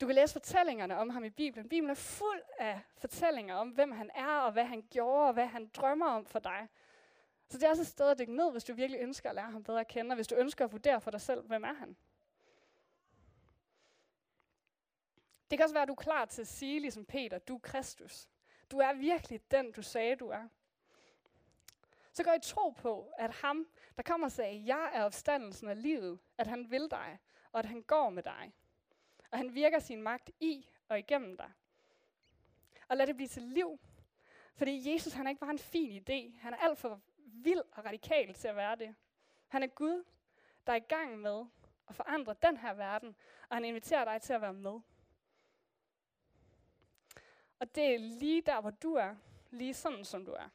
Du 0.00 0.06
kan 0.06 0.14
læse 0.14 0.32
fortællingerne 0.32 0.96
om 0.96 1.10
ham 1.10 1.24
i 1.24 1.30
Bibelen. 1.30 1.68
Bibelen 1.68 1.90
er 1.90 1.94
fuld 1.94 2.42
af 2.58 2.80
fortællinger 2.96 3.54
om, 3.54 3.68
hvem 3.68 3.92
han 3.92 4.10
er, 4.14 4.38
og 4.38 4.52
hvad 4.52 4.64
han 4.64 4.82
gjorde, 4.90 5.26
og 5.26 5.32
hvad 5.32 5.46
han 5.46 5.66
drømmer 5.66 6.06
om 6.06 6.26
for 6.26 6.38
dig. 6.38 6.68
Så 7.48 7.58
det 7.58 7.64
er 7.64 7.70
også 7.70 7.82
et 7.82 7.88
sted 7.88 8.10
at 8.10 8.18
dykke 8.18 8.36
ned, 8.36 8.52
hvis 8.52 8.64
du 8.64 8.74
virkelig 8.74 9.00
ønsker 9.00 9.28
at 9.28 9.34
lære 9.34 9.50
ham 9.50 9.64
bedre 9.64 9.80
at 9.80 9.88
kende, 9.88 10.12
og 10.12 10.14
hvis 10.14 10.28
du 10.28 10.34
ønsker 10.34 10.64
at 10.64 10.72
vurdere 10.72 11.00
for 11.00 11.10
dig 11.10 11.20
selv, 11.20 11.46
hvem 11.46 11.64
er 11.64 11.72
han. 11.72 11.96
Det 15.50 15.58
kan 15.58 15.64
også 15.64 15.74
være, 15.74 15.82
at 15.82 15.88
du 15.88 15.92
er 15.92 16.02
klar 16.02 16.24
til 16.24 16.40
at 16.40 16.48
sige, 16.48 16.80
ligesom 16.80 17.04
Peter, 17.04 17.38
du 17.38 17.54
er 17.54 17.60
Kristus. 17.60 18.28
Du 18.70 18.78
er 18.78 18.92
virkelig 18.92 19.50
den, 19.50 19.72
du 19.72 19.82
sagde, 19.82 20.16
du 20.16 20.28
er. 20.28 20.48
Så 22.12 22.24
går 22.24 22.32
I 22.32 22.40
tro 22.42 22.70
på, 22.70 23.12
at 23.18 23.30
ham, 23.30 23.66
der 23.96 24.02
kommer 24.02 24.26
og 24.26 24.32
sagde, 24.32 24.62
jeg 24.66 24.90
er 24.92 25.04
opstandelsen 25.04 25.68
af 25.68 25.82
livet, 25.82 26.18
at 26.38 26.46
han 26.46 26.70
vil 26.70 26.88
dig, 26.90 27.18
og 27.52 27.58
at 27.58 27.66
han 27.66 27.82
går 27.82 28.10
med 28.10 28.22
dig. 28.22 28.52
Og 29.30 29.38
han 29.38 29.54
virker 29.54 29.78
sin 29.78 30.02
magt 30.02 30.30
i 30.40 30.68
og 30.88 30.98
igennem 30.98 31.36
dig. 31.36 31.52
Og 32.88 32.96
lad 32.96 33.06
det 33.06 33.16
blive 33.16 33.28
til 33.28 33.42
liv. 33.42 33.80
Fordi 34.54 34.92
Jesus, 34.92 35.12
han 35.12 35.26
er 35.26 35.30
ikke 35.30 35.40
bare 35.40 35.50
en 35.50 35.58
fin 35.58 36.02
idé. 36.02 36.40
Han 36.40 36.52
er 36.52 36.56
alt 36.56 36.78
for 36.78 37.00
vild 37.16 37.62
og 37.72 37.84
radikal 37.84 38.34
til 38.34 38.48
at 38.48 38.56
være 38.56 38.76
det. 38.76 38.94
Han 39.48 39.62
er 39.62 39.66
Gud, 39.66 40.04
der 40.66 40.72
er 40.72 40.76
i 40.76 40.86
gang 40.88 41.18
med 41.18 41.44
at 41.88 41.94
forandre 41.94 42.34
den 42.42 42.56
her 42.56 42.74
verden, 42.74 43.16
og 43.48 43.56
han 43.56 43.64
inviterer 43.64 44.04
dig 44.04 44.22
til 44.22 44.32
at 44.32 44.40
være 44.40 44.52
med. 44.52 44.80
Og 47.58 47.74
det 47.74 47.94
er 47.94 47.98
lige 47.98 48.42
der, 48.42 48.60
hvor 48.60 48.70
du 48.70 48.94
er. 48.94 49.14
Lige 49.50 49.74
sådan, 49.74 50.04
som 50.04 50.24
du 50.24 50.32
er. 50.32 50.48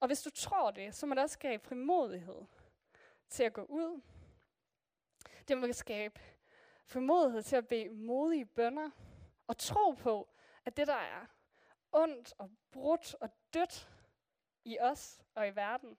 Og 0.00 0.06
hvis 0.06 0.22
du 0.22 0.30
tror 0.30 0.70
det, 0.70 0.94
så 0.94 1.06
må 1.06 1.14
det 1.14 1.22
også 1.22 1.34
skabe 1.34 1.64
frimodighed 1.64 2.44
til 3.28 3.42
at 3.42 3.52
gå 3.52 3.62
ud. 3.62 4.00
Det 5.48 5.58
må 5.58 5.72
skabe 5.72 6.20
frimodighed 6.84 7.42
til 7.42 7.56
at 7.56 7.68
bede 7.68 7.88
modige 7.88 8.44
bønder 8.46 8.90
og 9.46 9.58
tro 9.58 9.90
på, 9.90 10.28
at 10.64 10.76
det, 10.76 10.86
der 10.86 10.94
er 10.94 11.26
ondt 11.92 12.34
og 12.38 12.50
brudt 12.70 13.14
og 13.14 13.30
dødt 13.54 13.90
i 14.64 14.78
os 14.80 15.22
og 15.34 15.48
i 15.48 15.50
verden, 15.50 15.98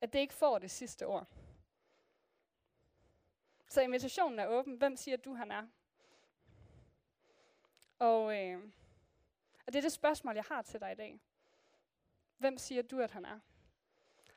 at 0.00 0.12
det 0.12 0.18
ikke 0.18 0.34
får 0.34 0.58
det 0.58 0.70
sidste 0.70 1.06
ord. 1.06 1.26
Så 3.68 3.80
invitationen 3.80 4.38
er 4.38 4.46
åben. 4.46 4.74
Hvem 4.74 4.96
siger 4.96 5.16
du, 5.16 5.34
han 5.34 5.50
er? 5.50 5.66
Og, 8.00 8.38
øh, 8.38 8.62
og 9.66 9.72
det 9.72 9.76
er 9.76 9.82
det 9.82 9.92
spørgsmål, 9.92 10.34
jeg 10.34 10.44
har 10.48 10.62
til 10.62 10.80
dig 10.80 10.92
i 10.92 10.94
dag. 10.94 11.20
Hvem 12.38 12.58
siger 12.58 12.82
du, 12.82 13.00
at 13.00 13.10
han 13.10 13.24
er? 13.24 13.38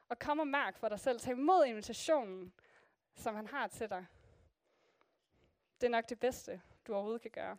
Og 0.10 0.19
kom 0.19 0.39
og 0.39 0.47
mærk 0.47 0.78
for 0.78 0.89
dig 0.89 0.99
selv. 0.99 1.19
Tag 1.19 1.32
imod 1.32 1.65
invitationen, 1.65 2.54
som 3.15 3.36
han 3.36 3.47
har 3.47 3.67
til 3.67 3.89
dig. 3.89 4.06
Det 5.82 5.88
er 5.88 5.91
nok 5.91 6.10
det 6.10 6.19
bedste, 6.19 6.62
du 6.88 6.93
overhovedet 6.93 7.21
kan 7.21 7.32
gøre. 7.32 7.58